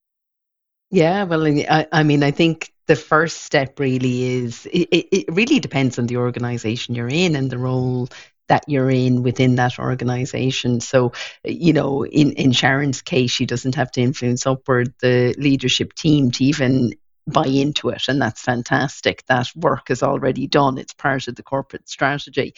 Yeah, 0.90 1.24
well, 1.24 1.46
I, 1.46 1.86
I 1.92 2.02
mean, 2.02 2.22
I 2.22 2.30
think 2.30 2.72
the 2.86 2.96
first 2.96 3.42
step 3.42 3.78
really 3.78 4.24
is 4.24 4.66
it, 4.66 4.88
it 4.90 5.24
really 5.28 5.60
depends 5.60 5.98
on 5.98 6.06
the 6.06 6.16
organization 6.16 6.94
you're 6.94 7.08
in 7.08 7.36
and 7.36 7.50
the 7.50 7.58
role 7.58 8.08
that 8.48 8.64
you're 8.66 8.90
in 8.90 9.22
within 9.22 9.56
that 9.56 9.78
organization. 9.78 10.80
So, 10.80 11.12
you 11.44 11.74
know, 11.74 12.06
in, 12.06 12.32
in 12.32 12.52
Sharon's 12.52 13.02
case, 13.02 13.30
she 13.30 13.44
doesn't 13.44 13.74
have 13.74 13.90
to 13.92 14.00
influence 14.00 14.46
upward 14.46 14.94
the 15.00 15.34
leadership 15.36 15.92
team 15.92 16.30
to 16.30 16.44
even 16.44 16.94
buy 17.32 17.46
into 17.46 17.90
it 17.90 18.02
and 18.08 18.20
that's 18.20 18.40
fantastic. 18.40 19.24
That 19.26 19.48
work 19.54 19.90
is 19.90 20.02
already 20.02 20.46
done. 20.46 20.78
It's 20.78 20.94
part 20.94 21.28
of 21.28 21.36
the 21.36 21.42
corporate 21.42 21.88
strategy. 21.88 22.54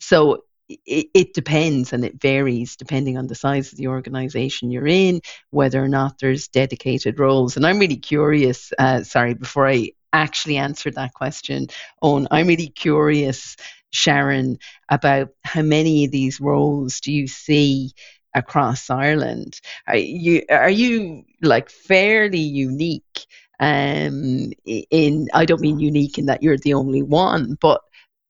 So 0.00 0.44
it, 0.68 1.08
it, 1.14 1.34
depends 1.34 1.92
and 1.92 2.04
it 2.04 2.20
varies 2.20 2.76
depending 2.76 3.18
on 3.18 3.26
the 3.26 3.34
size 3.34 3.72
of 3.72 3.78
the 3.78 3.88
organization 3.88 4.70
you're 4.70 4.86
in 4.86 5.20
whether 5.50 5.82
or 5.82 5.88
not 5.88 6.18
there's 6.18 6.48
dedicated 6.48 7.18
roles. 7.18 7.56
And 7.56 7.66
i'm 7.66 7.78
really 7.78 7.98
curious 7.98 8.72
uh, 8.78 9.02
sorry 9.02 9.34
before 9.34 9.68
i 9.68 9.90
actually 10.12 10.56
answer 10.56 10.90
that 10.92 11.12
question 11.12 11.66
on 12.00 12.28
i'm 12.30 12.46
really 12.46 12.68
curious 12.68 13.56
sharon 13.90 14.58
about 14.88 15.28
how 15.44 15.62
many 15.62 16.06
of 16.06 16.10
these 16.10 16.40
roles 16.40 17.00
do 17.00 17.12
you 17.12 17.26
see 17.28 17.92
across 18.34 18.90
ireland? 18.90 19.60
Are 19.86 19.96
you 19.96 20.42
are 20.50 20.70
you 20.70 21.24
like 21.42 21.68
fairly 21.68 22.38
unique 22.38 23.26
um, 23.60 24.52
in 24.64 25.28
I 25.32 25.44
don't 25.44 25.60
mean 25.60 25.78
unique 25.80 26.18
in 26.18 26.26
that 26.26 26.42
you're 26.42 26.58
the 26.58 26.74
only 26.74 27.02
one, 27.02 27.56
but 27.60 27.80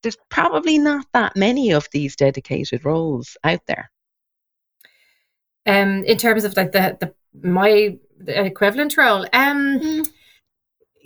there's 0.02 0.18
probably 0.28 0.78
not 0.78 1.06
that 1.12 1.36
many 1.36 1.72
of 1.72 1.88
these 1.92 2.16
dedicated 2.16 2.84
roles 2.84 3.36
out 3.42 3.60
there. 3.66 3.90
Um, 5.66 6.04
in 6.04 6.18
terms 6.18 6.44
of 6.44 6.56
like 6.56 6.72
the 6.72 6.96
the 7.00 7.48
my 7.48 7.98
equivalent 8.26 8.96
role, 8.96 9.24
um, 9.32 9.80
mm 9.80 10.06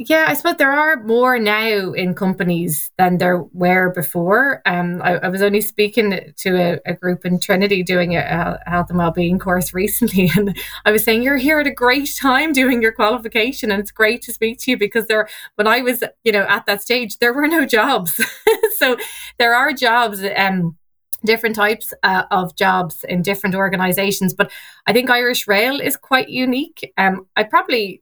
yeah, 0.01 0.27
I 0.29 0.35
suppose 0.35 0.55
there 0.59 0.71
are 0.71 1.03
more 1.03 1.41
now 1.41 1.93
in 1.93 2.15
companies 2.15 2.93
than 2.99 3.19
there 3.19 3.43
were 3.53 3.91
before. 3.91 4.63
Um, 4.65 5.03
I, 5.03 5.17
I 5.17 5.29
was 5.29 5.43
only 5.43 5.61
speaking 5.61 6.33
to 6.37 6.57
a, 6.57 6.79
a, 6.87 6.95
group 6.95 7.27
in 7.27 7.41
Trinity 7.41 7.83
doing 7.83 8.15
a, 8.15 8.61
a 8.65 8.71
health 8.71 8.91
and 8.91 8.99
wellbeing 8.99 9.41
course 9.41 9.75
recently, 9.75 10.31
and 10.37 10.57
I 10.85 10.93
was 10.93 11.03
saying 11.03 11.25
you're 11.25 11.37
here 11.37 11.59
at 11.59 11.67
a 11.67 11.73
great 11.73 12.15
time 12.17 12.53
doing 12.53 12.81
your 12.81 12.93
qualification, 12.93 13.73
and 13.73 13.81
it's 13.81 13.91
great 13.91 14.23
to 14.23 14.33
speak 14.33 14.61
to 14.61 14.71
you 14.71 14.79
because 14.79 15.09
there, 15.09 15.29
when 15.57 15.67
I 15.67 15.81
was, 15.81 16.05
you 16.23 16.31
know, 16.31 16.47
at 16.49 16.67
that 16.67 16.81
stage, 16.81 17.19
there 17.19 17.35
were 17.35 17.49
no 17.49 17.67
jobs. 17.67 18.25
so 18.79 18.97
there 19.39 19.57
are 19.57 19.73
jobs. 19.73 20.23
Um, 20.37 20.77
different 21.25 21.57
types 21.57 21.93
uh, 22.05 22.23
of 22.31 22.55
jobs 22.55 23.03
in 23.09 23.23
different 23.23 23.57
organizations 23.57 24.33
but 24.33 24.53
i 24.87 24.93
think 24.93 25.11
irish 25.11 25.49
rail 25.49 25.81
is 25.81 25.97
quite 25.97 26.29
unique 26.29 26.93
um, 26.97 27.27
i 27.35 27.43
probably 27.43 28.01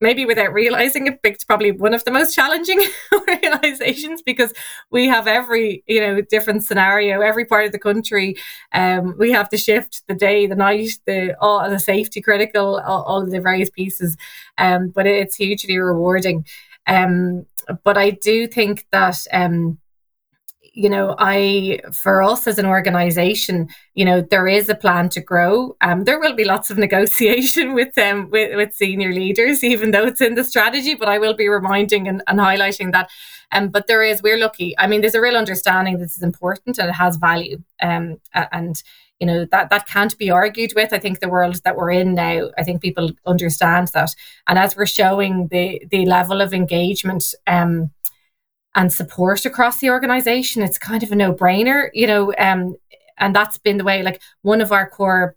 maybe 0.00 0.26
without 0.26 0.52
realizing 0.52 1.06
it, 1.06 1.20
it's 1.24 1.44
probably 1.44 1.72
one 1.72 1.94
of 1.94 2.04
the 2.04 2.10
most 2.10 2.34
challenging 2.34 2.80
organizations 3.12 4.22
because 4.22 4.52
we 4.90 5.06
have 5.08 5.26
every, 5.26 5.82
you 5.86 6.00
know, 6.00 6.20
different 6.20 6.64
scenario, 6.64 7.20
every 7.20 7.44
part 7.44 7.66
of 7.66 7.72
the 7.72 7.78
country. 7.78 8.36
Um, 8.72 9.14
we 9.18 9.32
have 9.32 9.50
the 9.50 9.56
shift, 9.56 10.02
the 10.08 10.14
day, 10.14 10.46
the 10.46 10.56
night, 10.56 10.92
the 11.06 11.36
all 11.40 11.68
the 11.68 11.78
safety 11.78 12.20
critical, 12.20 12.80
all, 12.84 13.02
all 13.04 13.26
the 13.26 13.40
various 13.40 13.70
pieces. 13.70 14.16
Um, 14.58 14.88
but 14.88 15.06
it's 15.06 15.36
hugely 15.36 15.78
rewarding. 15.78 16.44
Um, 16.86 17.46
but 17.82 17.96
I 17.96 18.10
do 18.10 18.46
think 18.46 18.86
that 18.92 19.16
um, 19.32 19.78
you 20.74 20.90
know, 20.90 21.14
I, 21.18 21.80
for 21.92 22.22
us 22.22 22.48
as 22.48 22.58
an 22.58 22.66
organization, 22.66 23.68
you 23.94 24.04
know, 24.04 24.20
there 24.20 24.48
is 24.48 24.68
a 24.68 24.74
plan 24.74 25.08
to 25.10 25.20
grow. 25.20 25.76
Um, 25.80 26.02
there 26.02 26.18
will 26.18 26.34
be 26.34 26.44
lots 26.44 26.68
of 26.68 26.78
negotiation 26.86 27.74
with 27.74 27.94
them, 27.94 28.28
with, 28.30 28.56
with 28.56 28.74
senior 28.74 29.12
leaders, 29.12 29.62
even 29.62 29.92
though 29.92 30.04
it's 30.04 30.20
in 30.20 30.34
the 30.34 30.44
strategy, 30.44 30.94
but 30.94 31.08
I 31.08 31.18
will 31.18 31.34
be 31.34 31.48
reminding 31.48 32.08
and, 32.08 32.22
and 32.26 32.40
highlighting 32.40 32.92
that. 32.92 33.08
Um, 33.52 33.68
but 33.68 33.86
there 33.86 34.02
is, 34.02 34.20
we're 34.20 34.38
lucky. 34.38 34.76
I 34.76 34.88
mean, 34.88 35.00
there's 35.00 35.14
a 35.14 35.20
real 35.20 35.36
understanding 35.36 35.98
this 35.98 36.16
is 36.16 36.22
important 36.22 36.78
and 36.78 36.88
it 36.88 36.94
has 36.94 37.16
value. 37.16 37.62
Um, 37.80 38.20
and, 38.34 38.82
you 39.20 39.28
know, 39.28 39.46
that, 39.52 39.70
that 39.70 39.86
can't 39.86 40.18
be 40.18 40.28
argued 40.28 40.72
with. 40.74 40.92
I 40.92 40.98
think 40.98 41.20
the 41.20 41.28
world 41.28 41.60
that 41.62 41.76
we're 41.76 41.92
in 41.92 42.14
now, 42.14 42.50
I 42.58 42.64
think 42.64 42.82
people 42.82 43.12
understand 43.26 43.88
that. 43.94 44.10
And 44.48 44.58
as 44.58 44.76
we're 44.76 44.86
showing 44.86 45.48
the, 45.48 45.80
the 45.88 46.04
level 46.04 46.40
of 46.40 46.52
engagement, 46.52 47.32
um, 47.46 47.92
and 48.74 48.92
support 48.92 49.44
across 49.44 49.78
the 49.78 49.90
organization, 49.90 50.62
it's 50.62 50.78
kind 50.78 51.02
of 51.02 51.12
a 51.12 51.16
no 51.16 51.32
brainer, 51.32 51.88
you 51.92 52.06
know. 52.06 52.32
Um, 52.38 52.76
and 53.18 53.34
that's 53.34 53.58
been 53.58 53.78
the 53.78 53.84
way, 53.84 54.02
like, 54.02 54.20
one 54.42 54.60
of 54.60 54.72
our 54.72 54.88
core 54.88 55.36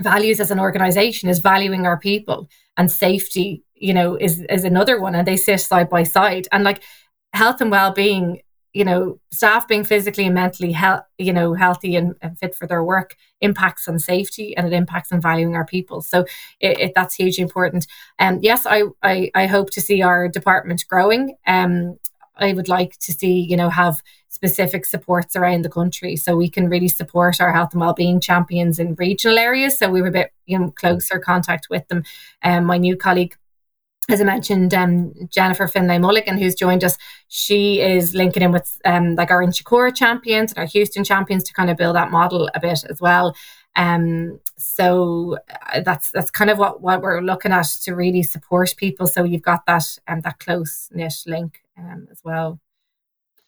values 0.00 0.40
as 0.40 0.50
an 0.50 0.58
organization 0.58 1.28
is 1.28 1.40
valuing 1.40 1.86
our 1.86 1.98
people 1.98 2.48
and 2.76 2.90
safety, 2.90 3.62
you 3.74 3.92
know, 3.92 4.16
is, 4.16 4.42
is 4.48 4.64
another 4.64 5.00
one. 5.00 5.14
And 5.14 5.26
they 5.26 5.36
sit 5.36 5.60
side 5.60 5.90
by 5.90 6.04
side. 6.04 6.48
And 6.50 6.64
like 6.64 6.82
health 7.34 7.60
and 7.60 7.70
well 7.70 7.92
being 7.92 8.40
you 8.72 8.84
know, 8.84 9.20
staff 9.30 9.68
being 9.68 9.84
physically 9.84 10.24
and 10.24 10.34
mentally 10.34 10.72
health, 10.72 11.02
you 11.18 11.32
know, 11.32 11.52
healthy 11.52 11.94
and, 11.94 12.14
and, 12.22 12.38
fit 12.38 12.54
for 12.54 12.66
their 12.66 12.82
work 12.82 13.16
impacts 13.40 13.86
on 13.86 13.98
safety 13.98 14.56
and 14.56 14.66
it 14.66 14.72
impacts 14.72 15.12
on 15.12 15.20
valuing 15.20 15.54
our 15.54 15.66
people. 15.66 16.00
So 16.00 16.20
it, 16.58 16.80
it, 16.80 16.92
that's 16.94 17.14
hugely 17.14 17.42
important. 17.42 17.86
And 18.18 18.36
um, 18.36 18.42
yes, 18.42 18.64
I, 18.64 18.84
I, 19.02 19.30
I 19.34 19.46
hope 19.46 19.70
to 19.72 19.80
see 19.80 20.00
our 20.00 20.26
department 20.26 20.84
growing. 20.88 21.36
Um, 21.46 21.98
I 22.36 22.52
would 22.52 22.68
like 22.68 22.98
to 22.98 23.12
see, 23.12 23.40
you 23.40 23.56
know, 23.56 23.68
have 23.68 24.02
specific 24.28 24.86
supports 24.86 25.36
around 25.36 25.62
the 25.62 25.70
country 25.70 26.16
so 26.16 26.36
we 26.36 26.48
can 26.48 26.68
really 26.68 26.88
support 26.88 27.40
our 27.40 27.52
health 27.52 27.72
and 27.72 27.80
well-being 27.80 28.20
champions 28.20 28.78
in 28.78 28.94
regional 28.94 29.38
areas. 29.38 29.78
So 29.78 29.90
we 29.90 30.00
were 30.00 30.08
a 30.08 30.12
bit, 30.12 30.32
you 30.46 30.58
know, 30.58 30.70
closer 30.70 31.18
contact 31.18 31.68
with 31.70 31.86
them. 31.88 32.04
Um, 32.42 32.64
my 32.64 32.78
new 32.78 32.96
colleague 32.96 33.36
as 34.08 34.20
I 34.20 34.24
mentioned, 34.24 34.74
um, 34.74 35.14
Jennifer 35.28 35.68
Finlay 35.68 35.98
Mulligan, 35.98 36.36
who's 36.36 36.56
joined 36.56 36.82
us, 36.82 36.98
she 37.28 37.80
is 37.80 38.14
linking 38.14 38.42
in 38.42 38.50
with 38.50 38.80
um, 38.84 39.14
like 39.14 39.30
our 39.30 39.44
Inchicore 39.44 39.94
champions 39.94 40.50
and 40.50 40.58
our 40.58 40.66
Heuston 40.66 41.06
champions 41.06 41.44
to 41.44 41.52
kind 41.52 41.70
of 41.70 41.76
build 41.76 41.94
that 41.94 42.10
model 42.10 42.50
a 42.54 42.60
bit 42.60 42.84
as 42.90 43.00
well. 43.00 43.34
Um, 43.76 44.40
so 44.58 45.38
uh, 45.72 45.80
that's 45.80 46.10
that's 46.10 46.30
kind 46.30 46.50
of 46.50 46.58
what, 46.58 46.82
what 46.82 47.00
we're 47.00 47.20
looking 47.20 47.52
at 47.52 47.66
to 47.84 47.94
really 47.94 48.22
support 48.22 48.74
people. 48.76 49.06
So 49.06 49.24
you've 49.24 49.42
got 49.42 49.66
that 49.66 49.84
um, 50.08 50.20
that 50.22 50.40
close 50.40 50.90
knit 50.92 51.14
link 51.26 51.62
um, 51.78 52.06
as 52.10 52.20
well. 52.24 52.58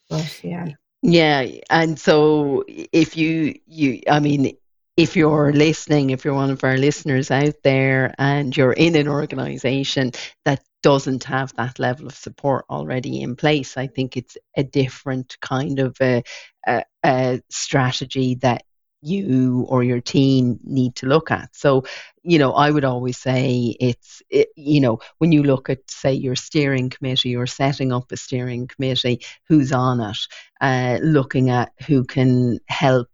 But 0.08 0.40
yeah. 0.42 0.68
Yeah, 1.02 1.46
and 1.68 1.98
so 1.98 2.64
if 2.66 3.16
you 3.16 3.58
you 3.66 4.00
I 4.08 4.20
mean 4.20 4.56
if 4.96 5.16
you're 5.16 5.52
listening, 5.52 6.10
if 6.10 6.24
you're 6.24 6.34
one 6.34 6.50
of 6.50 6.62
our 6.62 6.76
listeners 6.76 7.30
out 7.30 7.56
there 7.64 8.14
and 8.18 8.56
you're 8.56 8.72
in 8.72 8.94
an 8.94 9.08
organization 9.08 10.12
that 10.44 10.62
doesn't 10.82 11.24
have 11.24 11.52
that 11.56 11.78
level 11.78 12.06
of 12.06 12.14
support 12.14 12.64
already 12.70 13.22
in 13.22 13.34
place, 13.34 13.76
I 13.76 13.88
think 13.88 14.16
it's 14.16 14.37
a 14.56 14.62
different 14.62 15.37
kind 15.40 15.80
of 15.80 15.96
a, 16.00 16.22
a, 16.66 16.84
a 17.04 17.40
strategy 17.50 18.37
that 18.37 18.62
you 19.04 19.66
or 19.68 19.82
your 19.84 20.00
team 20.00 20.58
need 20.64 20.96
to 20.96 21.06
look 21.06 21.30
at. 21.30 21.54
So, 21.54 21.84
you 22.22 22.38
know, 22.38 22.52
I 22.52 22.70
would 22.70 22.84
always 22.84 23.18
say 23.18 23.76
it's, 23.80 24.22
it, 24.30 24.48
you 24.56 24.80
know, 24.80 25.00
when 25.18 25.32
you 25.32 25.42
look 25.42 25.68
at, 25.68 25.78
say, 25.90 26.12
your 26.14 26.36
steering 26.36 26.90
committee 26.90 27.36
or 27.36 27.46
setting 27.46 27.92
up 27.92 28.10
a 28.10 28.16
steering 28.16 28.66
committee, 28.66 29.20
who's 29.48 29.72
on 29.72 30.00
it, 30.00 30.18
uh, 30.60 30.98
looking 31.02 31.50
at 31.50 31.72
who 31.86 32.04
can 32.04 32.58
help 32.68 33.08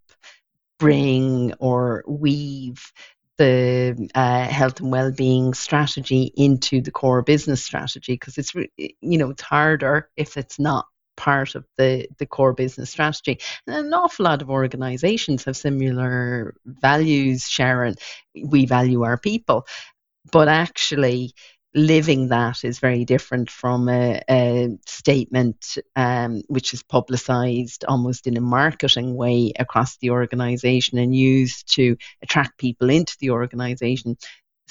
bring 0.79 1.53
or 1.59 2.03
weave 2.07 2.91
the 3.37 4.09
uh, 4.13 4.47
health 4.47 4.79
and 4.79 4.91
well-being 4.91 5.53
strategy 5.53 6.31
into 6.35 6.81
the 6.81 6.91
core 6.91 7.21
business 7.21 7.63
strategy 7.63 8.13
because 8.13 8.37
it's 8.37 8.53
you 8.77 9.17
know 9.17 9.31
it's 9.31 9.41
harder 9.41 10.09
if 10.15 10.37
it's 10.37 10.59
not 10.59 10.85
part 11.21 11.53
of 11.53 11.63
the 11.77 12.07
the 12.17 12.25
core 12.25 12.53
business 12.53 12.89
strategy. 12.89 13.39
And 13.67 13.75
an 13.85 13.93
awful 13.93 14.25
lot 14.25 14.41
of 14.41 14.49
organizations 14.49 15.43
have 15.45 15.55
similar 15.55 16.55
values 16.65 17.47
sharon. 17.47 17.95
We 18.43 18.65
value 18.65 19.03
our 19.03 19.17
people. 19.17 19.67
But 20.31 20.47
actually 20.47 21.33
living 21.73 22.27
that 22.29 22.63
is 22.63 22.79
very 22.79 23.05
different 23.05 23.49
from 23.49 23.87
a, 23.87 24.21
a 24.29 24.69
statement 24.85 25.77
um, 25.95 26.41
which 26.47 26.73
is 26.73 26.83
publicized 26.83 27.85
almost 27.85 28.27
in 28.27 28.35
a 28.35 28.41
marketing 28.41 29.15
way 29.15 29.53
across 29.57 29.97
the 29.97 30.09
organization 30.09 30.97
and 30.97 31.15
used 31.15 31.73
to 31.75 31.95
attract 32.21 32.57
people 32.57 32.89
into 32.89 33.15
the 33.19 33.29
organization 33.29 34.17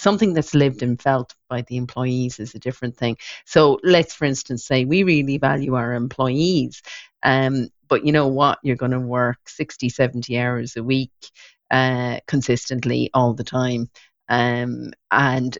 something 0.01 0.35
that's 0.35 0.55
lived 0.55 0.83
and 0.83 1.01
felt 1.01 1.35
by 1.49 1.63
the 1.63 1.77
employees 1.77 2.41
is 2.41 2.55
a 2.55 2.59
different 2.59 2.97
thing. 2.97 3.17
So 3.45 3.79
let's 3.83 4.15
for 4.15 4.25
instance 4.25 4.67
say 4.67 4.85
we 4.85 5.03
really 5.03 5.39
value 5.39 5.75
our 5.75 5.95
employees 5.95 6.83
um, 7.23 7.69
but 7.89 8.07
you 8.07 8.13
know 8.13 8.29
what? 8.29 8.59
You're 8.63 8.77
going 8.77 8.93
to 8.93 9.01
work 9.01 9.49
60 9.49 9.89
70 9.89 10.39
hours 10.39 10.77
a 10.77 10.83
week 10.83 11.13
uh, 11.71 12.21
consistently 12.27 13.11
all 13.13 13.35
the 13.35 13.45
time. 13.45 13.91
Um, 14.29 14.93
and 15.11 15.57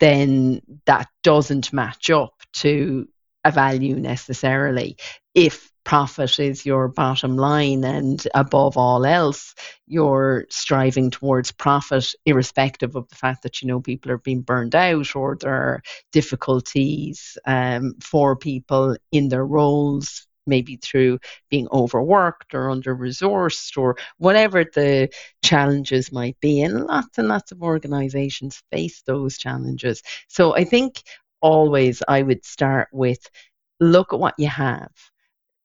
then 0.00 0.62
that 0.86 1.08
doesn't 1.22 1.72
match 1.72 2.10
up 2.10 2.34
to 2.54 3.08
a 3.44 3.50
value 3.50 3.96
necessarily. 3.96 4.96
If 5.34 5.70
profit 5.84 6.38
is 6.38 6.66
your 6.66 6.88
bottom 6.88 7.36
line 7.36 7.84
and 7.84 8.26
above 8.34 8.76
all 8.76 9.04
else, 9.04 9.54
you're 9.86 10.46
striving 10.50 11.10
towards 11.10 11.52
profit, 11.52 12.06
irrespective 12.24 12.96
of 12.96 13.08
the 13.08 13.14
fact 13.16 13.42
that 13.42 13.60
you 13.60 13.68
know 13.68 13.80
people 13.80 14.10
are 14.10 14.18
being 14.18 14.40
burned 14.40 14.74
out 14.74 15.14
or 15.14 15.36
there 15.40 15.52
are 15.54 15.82
difficulties 16.12 17.36
um, 17.46 17.94
for 18.00 18.34
people 18.36 18.96
in 19.12 19.28
their 19.28 19.46
roles 19.46 20.26
maybe 20.46 20.76
through 20.76 21.18
being 21.50 21.68
overworked 21.72 22.54
or 22.54 22.70
under 22.70 22.94
resourced 22.94 23.76
or 23.78 23.96
whatever 24.18 24.64
the 24.64 25.08
challenges 25.42 26.12
might 26.12 26.38
be. 26.40 26.62
And 26.62 26.84
lots 26.84 27.18
and 27.18 27.28
lots 27.28 27.52
of 27.52 27.62
organizations 27.62 28.62
face 28.70 29.02
those 29.06 29.38
challenges. 29.38 30.02
So 30.28 30.54
I 30.54 30.64
think 30.64 31.02
always 31.40 32.02
I 32.06 32.22
would 32.22 32.44
start 32.44 32.88
with 32.92 33.26
look 33.80 34.12
at 34.12 34.20
what 34.20 34.34
you 34.38 34.48
have. 34.48 34.90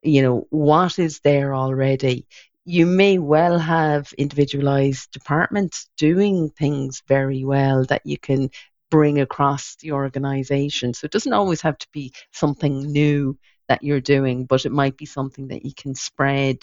You 0.02 0.22
know, 0.22 0.48
what 0.50 1.00
is 1.00 1.20
there 1.22 1.54
already? 1.54 2.28
You 2.66 2.86
may 2.86 3.18
well 3.18 3.58
have 3.58 4.14
individualized 4.18 5.12
departments 5.12 5.90
doing 5.98 6.50
things 6.52 7.02
very 7.08 7.44
well 7.44 7.86
that 7.86 8.06
you 8.06 8.18
can 8.18 8.50
bring 8.92 9.20
across 9.20 9.76
the 9.82 9.92
organization. 9.92 10.94
So 10.94 11.06
it 11.06 11.12
doesn't 11.12 11.34
always 11.34 11.62
have 11.62 11.78
to 11.78 11.88
be 11.92 12.14
something 12.32 12.92
new 12.92 13.38
that 13.68 13.84
you're 13.84 14.02
doing, 14.02 14.46
but 14.46 14.66
it 14.66 14.72
might 14.72 14.98
be 14.98 15.06
something 15.06 15.48
that 15.50 15.66
you 15.66 15.74
can 15.74 15.96
spread, 15.96 16.58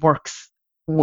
works 0.00 0.50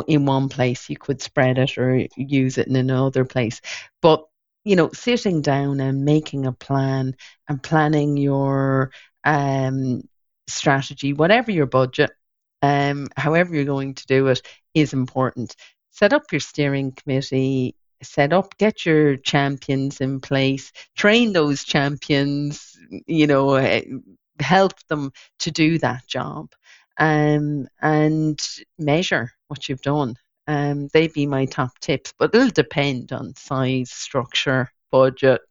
in 0.08 0.26
one 0.26 0.50
place, 0.50 0.90
you 0.90 0.98
could 0.98 1.22
spread 1.22 1.58
it 1.58 1.78
or 1.78 2.08
use 2.18 2.58
it 2.58 2.68
in 2.68 2.76
another 2.76 3.24
place. 3.26 3.62
But 4.02 4.26
you 4.64 4.76
know, 4.76 4.90
sitting 4.94 5.42
down 5.42 5.80
and 5.80 6.06
making 6.06 6.48
a 6.48 6.52
plan 6.52 7.16
and 7.48 7.62
planning 7.62 8.18
your 8.18 8.92
um, 9.24 10.02
strategy, 10.48 11.14
whatever 11.14 11.52
your 11.52 11.66
budget, 11.66 12.12
um, 12.62 13.08
however 13.18 13.56
you're 13.56 13.66
going 13.66 13.94
to 13.96 14.06
do 14.08 14.28
it, 14.28 14.42
is 14.74 14.94
important. 14.94 15.56
Set 15.92 16.14
up 16.14 16.32
your 16.32 16.40
steering 16.40 16.92
committee, 16.92 17.76
set 18.04 18.34
up, 18.34 18.58
get 18.58 18.86
your 18.86 19.18
champions 19.18 20.02
in 20.02 20.20
place, 20.20 20.72
train 20.96 21.34
those 21.34 21.64
champions, 21.64 22.78
you 23.08 23.28
know, 23.28 23.56
eh, 23.56 23.84
help 24.40 24.74
them 24.88 25.12
to 25.40 25.52
do 25.52 25.78
that 25.80 26.06
job 26.08 26.52
um, 26.98 27.68
and 27.82 28.40
measure 28.78 29.32
what 29.48 29.68
you've 29.70 29.82
done. 29.82 30.16
Um, 30.48 30.90
they'd 30.94 31.14
be 31.14 31.26
my 31.26 31.46
top 31.46 31.80
tips, 31.80 32.14
but 32.18 32.34
it'll 32.36 32.50
depend 32.50 33.12
on 33.12 33.36
size, 33.36 33.92
structure, 33.92 34.70
budget. 34.92 35.42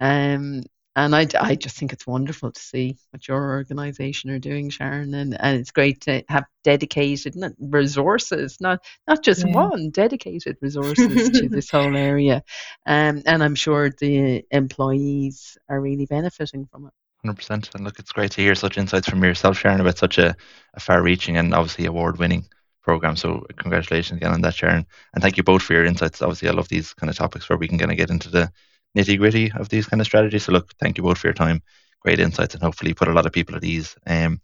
Um, 0.00 0.64
and 0.96 1.14
I, 1.14 1.26
I 1.40 1.54
just 1.56 1.76
think 1.76 1.92
it's 1.92 2.06
wonderful 2.06 2.52
to 2.52 2.60
see 2.60 2.96
what 3.10 3.26
your 3.26 3.52
organisation 3.52 4.30
are 4.30 4.38
doing, 4.38 4.70
Sharon, 4.70 5.14
and, 5.14 5.36
and 5.40 5.58
it's 5.58 5.72
great 5.72 6.02
to 6.02 6.22
have 6.28 6.44
dedicated 6.62 7.34
not 7.36 7.52
resources, 7.58 8.60
not 8.60 8.84
not 9.08 9.22
just 9.22 9.46
yeah. 9.46 9.52
one 9.52 9.90
dedicated 9.90 10.56
resources 10.60 11.30
to 11.30 11.48
this 11.50 11.70
whole 11.70 11.96
area, 11.96 12.44
um, 12.86 13.22
and 13.26 13.42
I'm 13.42 13.54
sure 13.56 13.90
the 13.90 14.44
employees 14.50 15.58
are 15.68 15.80
really 15.80 16.06
benefiting 16.06 16.66
from 16.66 16.86
it. 16.86 16.92
100%. 17.24 17.74
And 17.74 17.84
look, 17.84 17.98
it's 17.98 18.12
great 18.12 18.32
to 18.32 18.42
hear 18.42 18.54
such 18.54 18.78
insights 18.78 19.08
from 19.08 19.24
yourself, 19.24 19.58
Sharon, 19.58 19.80
about 19.80 19.98
such 19.98 20.18
a, 20.18 20.36
a 20.74 20.80
far 20.80 21.02
reaching 21.02 21.36
and 21.36 21.54
obviously 21.54 21.86
award 21.86 22.18
winning 22.18 22.44
program. 22.82 23.16
So, 23.16 23.46
congratulations 23.56 24.18
again 24.18 24.32
on 24.32 24.42
that, 24.42 24.54
Sharon. 24.54 24.86
And 25.14 25.22
thank 25.22 25.36
you 25.36 25.42
both 25.42 25.62
for 25.62 25.72
your 25.72 25.86
insights. 25.86 26.22
Obviously, 26.22 26.48
I 26.48 26.52
love 26.52 26.68
these 26.68 26.92
kind 26.94 27.10
of 27.10 27.16
topics 27.16 27.48
where 27.48 27.58
we 27.58 27.66
can 27.66 27.78
kind 27.78 27.90
of 27.90 27.96
get 27.96 28.10
into 28.10 28.28
the 28.28 28.52
nitty 28.96 29.18
gritty 29.18 29.52
of 29.52 29.68
these 29.68 29.86
kind 29.86 30.00
of 30.00 30.06
strategies. 30.06 30.44
So, 30.44 30.52
look, 30.52 30.72
thank 30.80 30.96
you 30.96 31.04
both 31.04 31.18
for 31.18 31.26
your 31.26 31.34
time. 31.34 31.62
Great 32.00 32.20
insights 32.20 32.54
and 32.54 32.62
hopefully 32.62 32.94
put 32.94 33.08
a 33.08 33.12
lot 33.12 33.26
of 33.26 33.32
people 33.32 33.56
at 33.56 33.64
ease 33.64 33.96
um, 34.06 34.40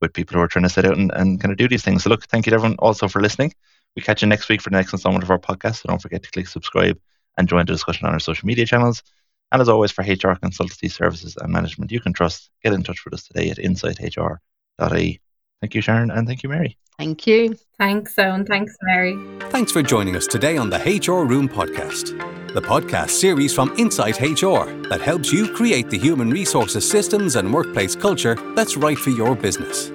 with 0.00 0.12
people 0.12 0.34
who 0.34 0.40
are 0.40 0.48
trying 0.48 0.64
to 0.64 0.68
sit 0.68 0.84
out 0.84 0.96
and, 0.96 1.12
and 1.12 1.40
kind 1.40 1.52
of 1.52 1.58
do 1.58 1.68
these 1.68 1.82
things. 1.82 2.04
So, 2.04 2.10
look, 2.10 2.24
thank 2.26 2.46
you 2.46 2.50
to 2.50 2.56
everyone 2.56 2.76
also 2.78 3.08
for 3.08 3.20
listening. 3.20 3.52
We 3.94 4.02
catch 4.02 4.22
you 4.22 4.28
next 4.28 4.48
week 4.48 4.60
for 4.60 4.70
the 4.70 4.76
next 4.76 4.92
installment 4.92 5.24
of 5.24 5.30
our 5.30 5.38
podcast. 5.38 5.82
So, 5.82 5.88
don't 5.88 6.02
forget 6.02 6.22
to 6.22 6.30
click 6.30 6.48
subscribe 6.48 6.98
and 7.38 7.48
join 7.48 7.66
the 7.66 7.72
discussion 7.72 8.06
on 8.06 8.12
our 8.12 8.20
social 8.20 8.46
media 8.46 8.66
channels. 8.66 9.02
And 9.52 9.62
as 9.62 9.68
always, 9.68 9.92
for 9.92 10.02
HR 10.02 10.34
consultancy 10.34 10.90
services 10.90 11.36
and 11.36 11.52
management 11.52 11.92
you 11.92 12.00
can 12.00 12.12
trust, 12.12 12.50
get 12.64 12.72
in 12.72 12.82
touch 12.82 13.04
with 13.04 13.14
us 13.14 13.26
today 13.26 13.50
at 13.50 13.58
insighthr.ie. 13.58 15.20
Thank 15.60 15.74
you, 15.74 15.80
Sharon, 15.80 16.10
and 16.10 16.26
thank 16.26 16.42
you, 16.42 16.48
Mary. 16.48 16.76
Thank 16.98 17.26
you. 17.26 17.56
Thanks, 17.78 18.18
Owen. 18.18 18.44
Thanks, 18.44 18.74
Mary. 18.82 19.18
Thanks 19.50 19.70
for 19.72 19.82
joining 19.82 20.16
us 20.16 20.26
today 20.26 20.56
on 20.56 20.70
the 20.70 20.78
HR 20.78 21.24
Room 21.24 21.48
podcast, 21.48 22.18
the 22.56 22.62
podcast 22.62 23.10
series 23.10 23.52
from 23.52 23.74
Insight 23.76 24.18
HR 24.18 24.64
that 24.88 25.02
helps 25.02 25.30
you 25.30 25.52
create 25.52 25.90
the 25.90 25.98
human 25.98 26.30
resources 26.30 26.88
systems 26.88 27.36
and 27.36 27.52
workplace 27.52 27.94
culture 27.94 28.34
that's 28.54 28.78
right 28.78 28.96
for 28.96 29.10
your 29.10 29.36
business. 29.36 29.88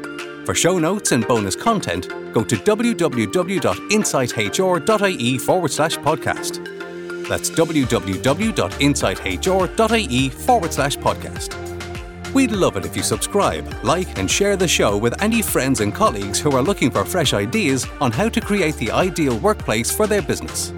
For 0.45 0.53
show 0.53 0.77
notes 0.77 1.11
and 1.11 1.27
bonus 1.27 1.55
content, 1.55 2.09
go 2.31 2.43
to 2.43 2.55
www.insighthr.ie 2.55 5.37
forward 5.39 5.71
slash 5.71 5.97
podcast. 5.97 7.27
That's 7.27 7.49
www.insighthr.ie 7.49 10.29
forward 10.29 10.71
slash 10.71 10.97
podcast. 10.97 12.31
We'd 12.31 12.51
love 12.51 12.77
it 12.77 12.85
if 12.85 12.95
you 12.95 13.01
subscribe, 13.01 13.83
like, 13.83 14.19
and 14.19 14.29
share 14.29 14.55
the 14.55 14.67
show 14.67 14.97
with 14.97 15.19
any 15.19 15.41
friends 15.41 15.79
and 15.79 15.95
colleagues 15.95 16.39
who 16.39 16.51
are 16.51 16.61
looking 16.61 16.91
for 16.91 17.05
fresh 17.05 17.33
ideas 17.33 17.87
on 17.99 18.11
how 18.11 18.29
to 18.29 18.39
create 18.39 18.75
the 18.75 18.91
ideal 18.91 19.39
workplace 19.39 19.89
for 19.89 20.05
their 20.05 20.21
business. 20.21 20.71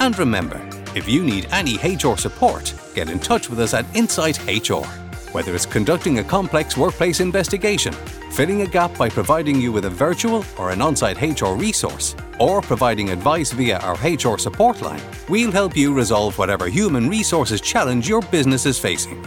And 0.00 0.16
remember, 0.18 0.67
if 0.98 1.08
you 1.08 1.22
need 1.22 1.46
any 1.52 1.76
HR 1.76 2.16
support, 2.16 2.74
get 2.92 3.08
in 3.08 3.20
touch 3.20 3.48
with 3.48 3.60
us 3.60 3.72
at 3.72 3.86
Insight 3.94 4.44
HR. 4.48 4.84
Whether 5.30 5.54
it's 5.54 5.64
conducting 5.64 6.18
a 6.18 6.24
complex 6.24 6.76
workplace 6.76 7.20
investigation, 7.20 7.92
filling 8.32 8.62
a 8.62 8.66
gap 8.66 8.98
by 8.98 9.08
providing 9.08 9.60
you 9.60 9.70
with 9.70 9.84
a 9.84 9.90
virtual 9.90 10.44
or 10.58 10.72
an 10.72 10.82
on 10.82 10.96
site 10.96 11.22
HR 11.22 11.54
resource, 11.54 12.16
or 12.40 12.60
providing 12.60 13.10
advice 13.10 13.52
via 13.52 13.78
our 13.78 13.94
HR 14.04 14.38
support 14.38 14.82
line, 14.82 15.00
we'll 15.28 15.52
help 15.52 15.76
you 15.76 15.94
resolve 15.94 16.36
whatever 16.36 16.66
human 16.66 17.08
resources 17.08 17.60
challenge 17.60 18.08
your 18.08 18.22
business 18.22 18.66
is 18.66 18.78
facing. 18.78 19.22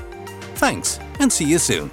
Thanks, 0.55 0.99
and 1.19 1.31
see 1.31 1.45
you 1.45 1.57
soon. 1.57 1.89